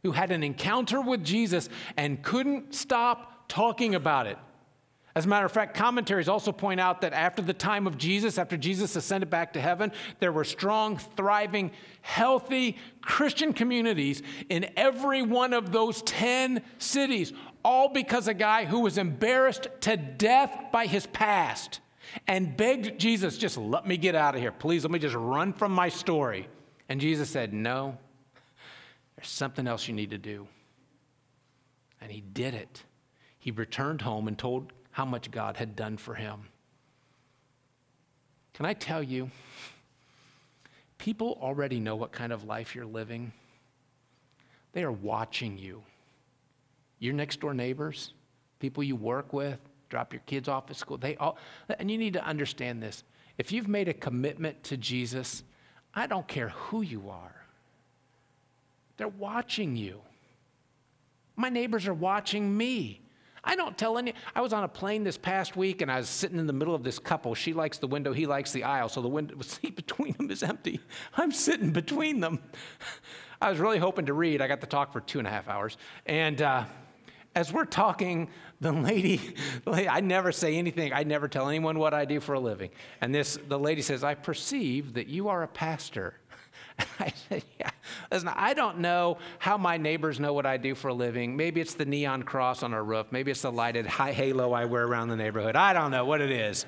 who 0.04 0.12
had 0.12 0.30
an 0.30 0.44
encounter 0.44 1.02
with 1.02 1.24
Jesus 1.24 1.70
and 1.98 2.22
couldn't 2.22 2.76
stop 2.76 3.48
talking 3.48 3.96
about 3.96 4.28
it. 4.28 4.38
As 5.16 5.26
a 5.26 5.30
matter 5.30 5.46
of 5.46 5.52
fact, 5.54 5.76
commentaries 5.76 6.28
also 6.28 6.52
point 6.52 6.82
out 6.82 7.00
that 7.02 7.14
after 7.14 7.42
the 7.42 7.54
time 7.54 7.88
of 7.88 7.98
Jesus, 7.98 8.38
after 8.38 8.58
Jesus 8.58 8.98
ascended 8.98 9.30
back 9.30 9.54
to 9.54 9.62
heaven, 9.62 9.94
there 10.20 10.34
were 10.34 10.44
strong, 10.44 10.98
thriving, 10.98 11.72
healthy 12.02 12.78
Christian 13.00 13.54
communities 13.54 14.22
in 14.50 14.70
every 14.76 15.22
one 15.22 15.54
of 15.54 15.72
those 15.72 16.02
10 16.02 16.62
cities, 16.80 17.32
all 17.64 17.88
because 17.88 18.28
a 18.28 18.34
guy 18.34 18.66
who 18.66 18.82
was 18.82 18.98
embarrassed 18.98 19.70
to 19.82 19.96
death 19.96 20.66
by 20.74 20.86
his 20.86 21.08
past 21.08 21.80
and 22.28 22.58
begged 22.58 23.00
Jesus, 23.00 23.38
just 23.38 23.58
let 23.58 23.88
me 23.88 23.96
get 23.96 24.16
out 24.16 24.36
of 24.36 24.42
here. 24.42 24.52
Please, 24.52 24.84
let 24.84 24.92
me 24.92 25.00
just 25.00 25.16
run 25.16 25.54
from 25.54 25.72
my 25.72 25.88
story. 25.88 26.50
And 26.90 27.00
Jesus 27.00 27.30
said, 27.30 27.54
No, 27.54 27.98
there's 29.16 29.30
something 29.30 29.66
else 29.66 29.88
you 29.88 29.94
need 29.94 30.12
to 30.12 30.18
do. 30.18 30.48
And 32.02 32.12
he 32.12 32.22
did 32.22 32.54
it. 32.54 32.84
He 33.40 33.52
returned 33.52 34.02
home 34.02 34.28
and 34.28 34.38
told 34.38 34.74
how 34.96 35.04
much 35.04 35.30
God 35.30 35.58
had 35.58 35.76
done 35.76 35.98
for 35.98 36.16
him. 36.16 36.48
Can 38.54 38.66
I 38.66 38.72
tell 38.72 39.04
you, 39.04 39.30
people 40.98 41.38
already 41.42 41.82
know 41.82 41.98
what 41.98 42.14
kind 42.14 42.32
of 42.32 42.46
life 42.46 42.74
you're 42.74 42.86
living. 42.86 43.34
They 44.72 44.84
are 44.84 44.92
watching 44.94 45.58
you. 45.58 45.84
Your 47.00 47.14
next 47.14 47.42
door 47.42 47.54
neighbors, 47.54 48.14
people 48.60 48.84
you 48.84 48.96
work 48.96 49.34
with, 49.34 49.60
drop 49.90 50.14
your 50.14 50.22
kids 50.28 50.48
off 50.48 50.70
at 50.70 50.78
school, 50.78 50.98
they 50.98 51.18
all, 51.18 51.38
and 51.78 51.92
you 51.92 51.98
need 51.98 52.14
to 52.14 52.26
understand 52.26 52.82
this. 52.82 53.04
If 53.38 53.52
you've 53.52 53.68
made 53.68 53.90
a 53.90 53.94
commitment 53.94 54.64
to 54.64 54.78
Jesus, 54.78 55.44
I 55.94 56.08
don't 56.08 56.26
care 56.26 56.50
who 56.50 56.84
you 56.84 57.10
are, 57.10 57.36
they're 58.96 59.10
watching 59.10 59.76
you. 59.76 60.00
My 61.36 61.50
neighbors 61.50 61.86
are 61.86 61.94
watching 61.94 62.56
me. 62.56 63.02
I 63.46 63.56
don't 63.56 63.78
tell 63.78 63.98
any. 63.98 64.14
I 64.34 64.42
was 64.42 64.52
on 64.52 64.64
a 64.64 64.68
plane 64.68 65.04
this 65.04 65.18
past 65.18 65.56
week 65.56 65.82
and 65.82 65.92
I 65.92 65.98
was 65.98 66.10
sitting 66.10 66.40
in 66.40 66.48
the 66.48 66.54
middle 66.54 66.74
of 66.74 66.84
this 66.84 67.00
couple. 67.00 67.36
She 67.36 67.54
likes 67.54 67.78
the 67.78 67.88
window, 67.88 68.12
he 68.12 68.26
likes 68.26 68.52
the 68.52 68.64
aisle, 68.64 68.90
so 68.90 69.02
the 69.02 69.08
window, 69.08 69.36
seat 69.42 69.76
between 69.76 70.14
them 70.14 70.32
is 70.32 70.44
empty. 70.44 70.80
I'm 71.16 71.32
sitting 71.32 71.72
between 71.72 72.20
them. 72.20 72.40
I 73.42 73.50
was 73.50 73.60
really 73.60 73.78
hoping 73.78 74.08
to 74.08 74.14
read. 74.14 74.42
I 74.42 74.48
got 74.48 74.62
to 74.62 74.68
talk 74.68 74.92
for 74.92 75.02
two 75.02 75.20
and 75.20 75.28
a 75.28 75.32
half 75.32 75.48
hours. 75.48 75.78
And 76.06 76.42
uh, 76.42 76.66
as 77.36 77.52
we're 77.52 77.66
talking, 77.66 78.30
the 78.62 78.72
lady, 78.72 79.36
I 79.68 80.00
never 80.00 80.32
say 80.32 80.56
anything. 80.56 80.94
I 80.94 81.04
never 81.04 81.28
tell 81.28 81.50
anyone 81.50 81.78
what 81.78 81.94
I 81.94 82.06
do 82.06 82.20
for 82.20 82.34
a 82.34 82.40
living. 82.40 82.72
And 83.02 83.14
this, 83.14 83.38
the 83.48 83.60
lady 83.60 83.82
says, 83.82 84.04
I 84.04 84.16
perceive 84.16 84.94
that 84.94 85.08
you 85.08 85.28
are 85.28 85.44
a 85.44 85.48
pastor. 85.48 86.16
I 87.00 87.14
said, 87.30 87.44
Yeah. 87.60 87.70
Listen, 88.12 88.30
I 88.30 88.54
don't 88.54 88.80
know 88.80 89.18
how 89.40 89.58
my 89.58 89.78
neighbors 89.78 90.20
know 90.20 90.34
what 90.34 90.46
I 90.46 90.58
do 90.58 90.76
for 90.76 90.90
a 90.90 90.94
living. 90.94 91.36
Maybe 91.36 91.62
it's 91.62 91.74
the 91.74 91.86
neon 91.86 92.24
cross 92.24 92.64
on 92.64 92.74
our 92.74 92.84
roof. 92.84 93.08
Maybe 93.12 93.32
it's 93.32 93.42
the 93.42 93.52
lighted 93.52 93.86
high 93.86 94.12
halo 94.12 94.54
I 94.54 94.66
wear 94.66 94.86
around 94.86 95.10
the 95.10 95.16
neighborhood. 95.16 95.56
I 95.56 95.74
don't 95.74 95.92
know 95.92 96.06
what 96.06 96.22
it 96.22 96.32
is. 96.32 96.66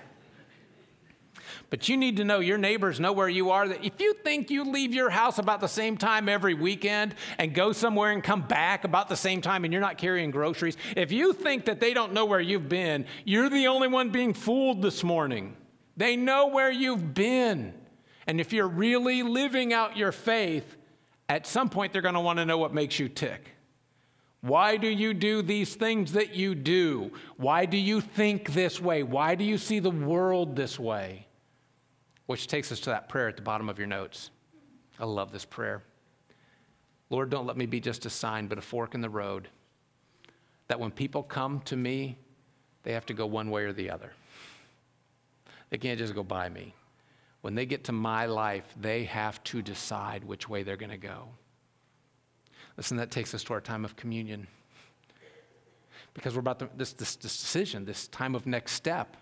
But 1.69 1.89
you 1.89 1.97
need 1.97 2.17
to 2.17 2.23
know 2.23 2.39
your 2.39 2.57
neighbors 2.57 2.99
know 2.99 3.11
where 3.11 3.27
you 3.27 3.51
are. 3.51 3.67
That 3.67 3.83
If 3.83 3.99
you 3.99 4.13
think 4.13 4.49
you 4.49 4.63
leave 4.63 4.93
your 4.93 5.09
house 5.09 5.37
about 5.37 5.59
the 5.59 5.67
same 5.67 5.97
time 5.97 6.29
every 6.29 6.53
weekend 6.53 7.15
and 7.37 7.53
go 7.53 7.73
somewhere 7.73 8.11
and 8.11 8.23
come 8.23 8.41
back 8.41 8.85
about 8.85 9.09
the 9.09 9.17
same 9.17 9.41
time 9.41 9.65
and 9.65 9.73
you're 9.73 9.81
not 9.81 9.97
carrying 9.97 10.31
groceries, 10.31 10.77
if 10.95 11.11
you 11.11 11.33
think 11.33 11.65
that 11.65 11.79
they 11.79 11.93
don't 11.93 12.13
know 12.13 12.25
where 12.25 12.39
you've 12.39 12.69
been, 12.69 13.05
you're 13.25 13.49
the 13.49 13.67
only 13.67 13.89
one 13.89 14.11
being 14.11 14.33
fooled 14.33 14.81
this 14.81 15.03
morning. 15.03 15.55
They 15.97 16.15
know 16.15 16.47
where 16.47 16.71
you've 16.71 17.13
been. 17.13 17.73
And 18.27 18.41
if 18.41 18.51
you're 18.51 18.67
really 18.67 19.23
living 19.23 19.73
out 19.73 19.97
your 19.97 20.11
faith, 20.11 20.75
at 21.29 21.47
some 21.47 21.69
point 21.69 21.93
they're 21.93 22.01
going 22.01 22.13
to 22.13 22.19
want 22.19 22.39
to 22.39 22.45
know 22.45 22.57
what 22.57 22.73
makes 22.73 22.99
you 22.99 23.09
tick. 23.09 23.53
Why 24.41 24.77
do 24.77 24.87
you 24.87 25.13
do 25.13 25.41
these 25.41 25.75
things 25.75 26.11
that 26.13 26.35
you 26.35 26.53
do? 26.53 27.11
Why 27.37 27.65
do 27.65 27.77
you 27.77 28.01
think 28.01 28.53
this 28.53 28.79
way? 28.79 29.01
Why 29.03 29.35
do 29.35 29.43
you 29.43 29.57
see 29.57 29.79
the 29.79 29.91
world 29.91 30.55
this 30.55 30.79
way? 30.79 31.25
Which 32.27 32.47
takes 32.47 32.71
us 32.71 32.79
to 32.81 32.91
that 32.91 33.09
prayer 33.09 33.29
at 33.29 33.35
the 33.35 33.41
bottom 33.41 33.67
of 33.67 33.77
your 33.79 33.87
notes. 33.87 34.29
I 34.99 35.05
love 35.05 35.31
this 35.31 35.45
prayer. 35.45 35.83
Lord, 37.09 37.29
don't 37.29 37.45
let 37.45 37.57
me 37.57 37.65
be 37.65 37.79
just 37.79 38.05
a 38.05 38.09
sign, 38.09 38.47
but 38.47 38.57
a 38.57 38.61
fork 38.61 38.93
in 38.93 39.01
the 39.01 39.09
road. 39.09 39.47
That 40.67 40.79
when 40.79 40.91
people 40.91 41.23
come 41.23 41.61
to 41.61 41.75
me, 41.75 42.17
they 42.83 42.93
have 42.93 43.05
to 43.07 43.13
go 43.13 43.25
one 43.25 43.49
way 43.49 43.63
or 43.63 43.73
the 43.73 43.89
other. 43.89 44.11
They 45.69 45.77
can't 45.77 45.97
just 45.97 46.13
go 46.13 46.23
by 46.23 46.49
me. 46.49 46.73
When 47.41 47.55
they 47.55 47.65
get 47.65 47.85
to 47.85 47.91
my 47.91 48.25
life, 48.25 48.65
they 48.79 49.05
have 49.05 49.43
to 49.45 49.61
decide 49.61 50.23
which 50.23 50.49
way 50.49 50.63
they're 50.63 50.77
going 50.77 50.91
to 50.91 50.97
go. 50.97 51.29
Listen, 52.77 52.97
that 52.97 53.11
takes 53.11 53.33
us 53.33 53.43
to 53.45 53.53
our 53.53 53.61
time 53.61 53.85
of 53.85 53.95
communion. 53.95 54.47
Because 56.13 56.33
we're 56.33 56.41
about 56.41 56.59
to, 56.59 56.69
this, 56.75 56.93
this, 56.93 57.15
this 57.15 57.37
decision, 57.37 57.85
this 57.85 58.07
time 58.07 58.35
of 58.35 58.45
next 58.45 58.73
step. 58.73 59.17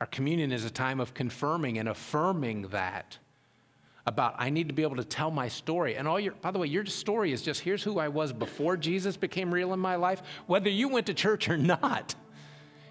Our 0.00 0.06
communion 0.06 0.52
is 0.52 0.64
a 0.64 0.70
time 0.70 1.00
of 1.00 1.14
confirming 1.14 1.78
and 1.78 1.88
affirming 1.88 2.62
that 2.68 3.18
about 4.06 4.34
I 4.38 4.50
need 4.50 4.68
to 4.68 4.74
be 4.74 4.82
able 4.82 4.96
to 4.96 5.04
tell 5.04 5.30
my 5.30 5.48
story. 5.48 5.96
And 5.96 6.06
all 6.06 6.20
your 6.20 6.32
by 6.34 6.50
the 6.50 6.58
way, 6.58 6.66
your 6.66 6.84
story 6.86 7.32
is 7.32 7.42
just 7.42 7.60
here's 7.60 7.82
who 7.82 7.98
I 7.98 8.08
was 8.08 8.32
before 8.32 8.76
Jesus 8.76 9.16
became 9.16 9.52
real 9.52 9.72
in 9.72 9.80
my 9.80 9.96
life, 9.96 10.22
whether 10.46 10.68
you 10.68 10.88
went 10.88 11.06
to 11.06 11.14
church 11.14 11.48
or 11.48 11.56
not. 11.56 12.14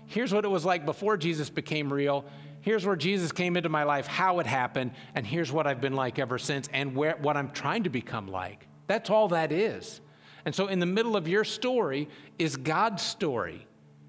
Here's 0.05 0.33
what 0.33 0.45
it 0.45 0.49
was 0.49 0.65
like 0.65 0.85
before 0.85 1.17
Jesus 1.17 1.49
became 1.49 1.91
real, 1.91 2.25
here's 2.63 2.85
where 2.85 2.95
Jesus 2.95 3.31
came 3.31 3.55
into 3.55 3.69
my 3.69 3.83
life, 3.83 4.07
how 4.07 4.39
it 4.39 4.47
happened, 4.47 4.91
and 5.13 5.27
here's 5.27 5.51
what 5.51 5.67
I've 5.67 5.81
been 5.81 5.93
like 5.93 6.17
ever 6.17 6.39
since, 6.39 6.67
and 6.73 6.95
where, 6.95 7.15
what 7.21 7.37
I'm 7.37 7.51
trying 7.51 7.83
to 7.83 7.89
become 7.89 8.27
like. 8.27 8.67
That's 8.87 9.09
all 9.09 9.27
that 9.27 9.51
is. 9.51 10.01
And 10.45 10.55
so, 10.55 10.67
in 10.67 10.79
the 10.79 10.85
middle 10.85 11.15
of 11.15 11.27
your 11.27 11.43
story 11.43 12.09
is 12.39 12.57
God's 12.57 13.03
story, 13.03 13.67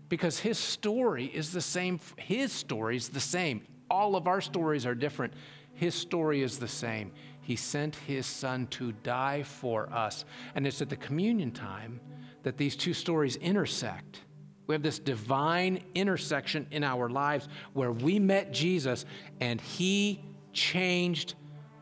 because 0.08 0.38
His 0.38 0.58
story 0.58 1.26
is 1.26 1.52
the 1.52 1.60
same. 1.60 2.00
His 2.16 2.52
story 2.52 2.96
is 2.96 3.10
the 3.10 3.20
same. 3.20 3.62
All 3.90 4.16
of 4.16 4.26
our 4.26 4.40
stories 4.40 4.86
are 4.86 4.94
different. 4.94 5.34
His 5.74 5.94
story 5.94 6.42
is 6.42 6.58
the 6.58 6.68
same. 6.68 7.12
He 7.40 7.56
sent 7.56 7.96
His 7.96 8.26
Son 8.26 8.66
to 8.68 8.92
die 8.92 9.42
for 9.42 9.92
us. 9.92 10.24
And 10.54 10.66
it's 10.66 10.80
at 10.80 10.88
the 10.88 10.96
communion 10.96 11.50
time 11.50 12.00
that 12.42 12.56
these 12.56 12.76
two 12.76 12.94
stories 12.94 13.36
intersect. 13.36 14.20
We 14.66 14.74
have 14.74 14.82
this 14.82 14.98
divine 14.98 15.82
intersection 15.94 16.66
in 16.70 16.84
our 16.84 17.08
lives 17.08 17.48
where 17.74 17.92
we 17.92 18.18
met 18.18 18.52
Jesus 18.52 19.04
and 19.40 19.60
he 19.60 20.24
changed 20.52 21.34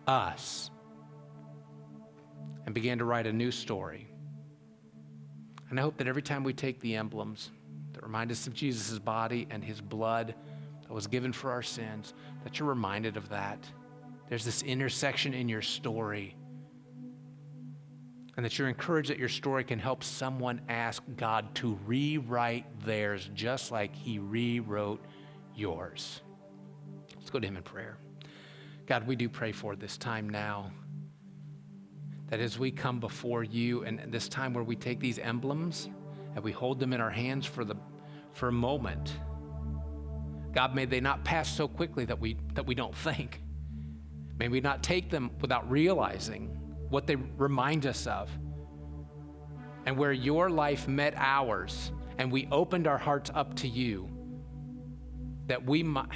us 0.07 0.71
and 2.67 2.75
began 2.75 2.99
to 2.99 3.05
write 3.05 3.27
a 3.27 3.33
new 3.33 3.51
story. 3.51 4.09
And 5.71 5.79
I 5.79 5.83
hope 5.83 5.97
that 5.99 6.09
every 6.09 6.23
time 6.23 6.45
we 6.45 6.53
take 6.53 6.81
the 6.81 6.97
emblems 6.97 7.51
that 7.93 8.03
remind 8.03 8.31
us 8.31 8.47
of 8.47 8.55
Jesus' 8.55 8.99
body 8.99 9.47
and 9.51 9.65
his 9.65 9.81
blood 9.81 10.35
that 10.83 10.93
was 10.93 11.07
given 11.07 11.33
for 11.33 11.51
our 11.51 11.63
sins, 11.63 12.15
that 12.45 12.59
you're 12.59 12.69
reminded 12.69 13.17
of 13.17 13.29
that. 13.29 13.65
There's 14.29 14.45
this 14.45 14.63
intersection 14.63 15.35
in 15.35 15.49
your 15.49 15.63
story 15.63 16.37
and 18.37 18.45
that 18.45 18.59
you're 18.59 18.69
encouraged 18.69 19.11
that 19.11 19.19
your 19.19 19.29
story 19.29 19.63
can 19.63 19.79
help 19.79 20.03
someone 20.03 20.61
ask 20.69 21.03
God 21.17 21.55
to 21.57 21.79
rewrite 21.87 22.85
theirs 22.85 23.29
just 23.35 23.71
like 23.71 23.95
He 23.95 24.19
rewrote 24.19 25.05
yours. 25.55 26.23
Let's 27.17 27.31
go 27.31 27.39
to 27.39 27.47
Him 27.47 27.57
in 27.57 27.63
prayer. 27.63 27.99
God, 28.87 29.07
we 29.07 29.17
do 29.17 29.29
pray 29.29 29.53
for 29.53 29.77
this 29.77 29.97
time 29.97 30.29
now. 30.29 30.73
That 32.29 32.41
as 32.41 32.59
we 32.59 32.71
come 32.71 32.99
before 32.99 33.45
you 33.45 33.85
and 33.85 34.11
this 34.11 34.29
time 34.29 34.55
where 34.55 34.65
we 34.65 34.77
take 34.77 35.01
these 35.01 35.19
emblems 35.19 35.91
and 36.35 36.43
we 36.43 36.53
hold 36.53 36.81
them 36.81 36.95
in 36.95 37.01
our 37.01 37.11
hands 37.11 37.45
for, 37.45 37.65
the, 37.65 37.77
for 38.33 38.49
a 38.49 38.53
moment, 38.53 39.13
God, 40.55 40.75
may 40.75 40.87
they 40.87 41.01
not 41.01 41.25
pass 41.25 41.55
so 41.55 41.69
quickly 41.69 42.07
that 42.07 42.19
we, 42.19 42.39
that 42.55 42.67
we 42.67 42.75
don't 42.75 42.97
think. 42.97 43.43
May 44.39 44.49
we 44.49 44.61
not 44.61 44.83
take 44.83 45.11
them 45.11 45.31
without 45.41 45.71
realizing 45.71 46.59
what 46.93 47.07
they 47.07 47.17
remind 47.17 47.87
us 47.87 48.07
of. 48.07 48.31
And 49.87 49.97
where 49.97 50.13
your 50.13 50.49
life 50.49 50.87
met 50.87 51.15
ours 51.17 51.91
and 52.19 52.31
we 52.31 52.47
opened 52.53 52.87
our 52.87 52.99
hearts 52.99 53.31
up 53.35 53.55
to 53.57 53.69
you, 53.69 54.09
that 55.47 55.65
we 55.65 55.83
might 55.83 56.09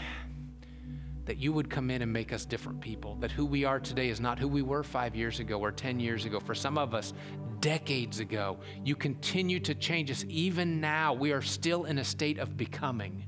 that 1.25 1.39
you 1.39 1.53
would 1.53 1.69
come 1.69 1.91
in 1.91 2.03
and 2.03 2.13
make 2.13 2.33
us 2.33 2.45
different 2.45 2.81
people. 2.81 3.17
That 3.17 3.33
who 3.33 3.45
we 3.45 3.65
are 3.65 3.81
today 3.81 4.11
is 4.11 4.21
not 4.21 4.39
who 4.39 4.47
we 4.47 4.63
were 4.63 4.85
five 4.85 5.17
years 5.17 5.41
ago 5.41 5.59
or 5.59 5.73
10 5.73 5.99
years 5.99 6.25
ago. 6.25 6.39
For 6.39 6.55
some 6.55 6.79
of 6.79 6.95
us, 6.95 7.13
decades 7.61 8.21
ago. 8.21 8.59
You 8.85 8.95
continue 8.95 9.59
to 9.61 9.75
change 9.75 10.11
us. 10.11 10.25
Even 10.29 10.81
now, 10.81 11.15
we 11.15 11.33
are 11.33 11.43
still 11.43 11.85
in 11.85 11.99
a 11.99 12.05
state 12.05 12.39
of 12.39 12.57
becoming 12.57 13.25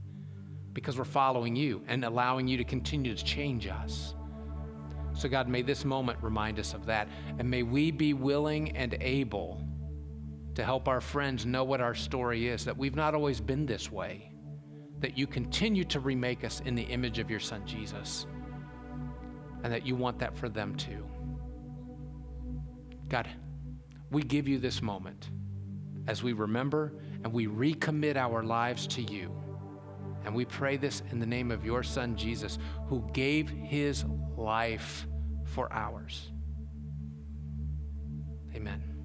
because 0.72 0.96
we're 0.96 1.04
following 1.04 1.56
you 1.56 1.82
and 1.88 2.04
allowing 2.04 2.46
you 2.46 2.56
to 2.58 2.64
continue 2.64 3.16
to 3.16 3.24
change 3.24 3.66
us. 3.66 4.14
So, 5.18 5.28
God, 5.28 5.48
may 5.48 5.62
this 5.62 5.84
moment 5.84 6.20
remind 6.22 6.60
us 6.60 6.74
of 6.74 6.86
that. 6.86 7.08
And 7.40 7.50
may 7.50 7.64
we 7.64 7.90
be 7.90 8.14
willing 8.14 8.76
and 8.76 8.96
able 9.00 9.60
to 10.54 10.64
help 10.64 10.86
our 10.86 11.00
friends 11.00 11.44
know 11.44 11.64
what 11.64 11.80
our 11.80 11.94
story 11.94 12.46
is, 12.46 12.64
that 12.64 12.76
we've 12.76 12.94
not 12.94 13.14
always 13.14 13.40
been 13.40 13.66
this 13.66 13.90
way, 13.90 14.30
that 15.00 15.18
you 15.18 15.26
continue 15.26 15.82
to 15.84 15.98
remake 15.98 16.44
us 16.44 16.60
in 16.64 16.76
the 16.76 16.84
image 16.84 17.18
of 17.18 17.30
your 17.30 17.40
Son, 17.40 17.66
Jesus, 17.66 18.26
and 19.64 19.72
that 19.72 19.84
you 19.84 19.96
want 19.96 20.20
that 20.20 20.36
for 20.36 20.48
them 20.48 20.76
too. 20.76 21.04
God, 23.08 23.28
we 24.12 24.22
give 24.22 24.46
you 24.46 24.58
this 24.58 24.80
moment 24.80 25.30
as 26.06 26.22
we 26.22 26.32
remember 26.32 26.92
and 27.24 27.32
we 27.32 27.48
recommit 27.48 28.14
our 28.14 28.44
lives 28.44 28.86
to 28.86 29.02
you. 29.02 29.32
And 30.28 30.36
we 30.36 30.44
pray 30.44 30.76
this 30.76 31.02
in 31.10 31.20
the 31.20 31.26
name 31.26 31.50
of 31.50 31.64
your 31.64 31.82
Son, 31.82 32.14
Jesus, 32.14 32.58
who 32.88 33.08
gave 33.14 33.48
his 33.48 34.04
life 34.36 35.06
for 35.46 35.72
ours. 35.72 36.30
Amen. 38.54 38.97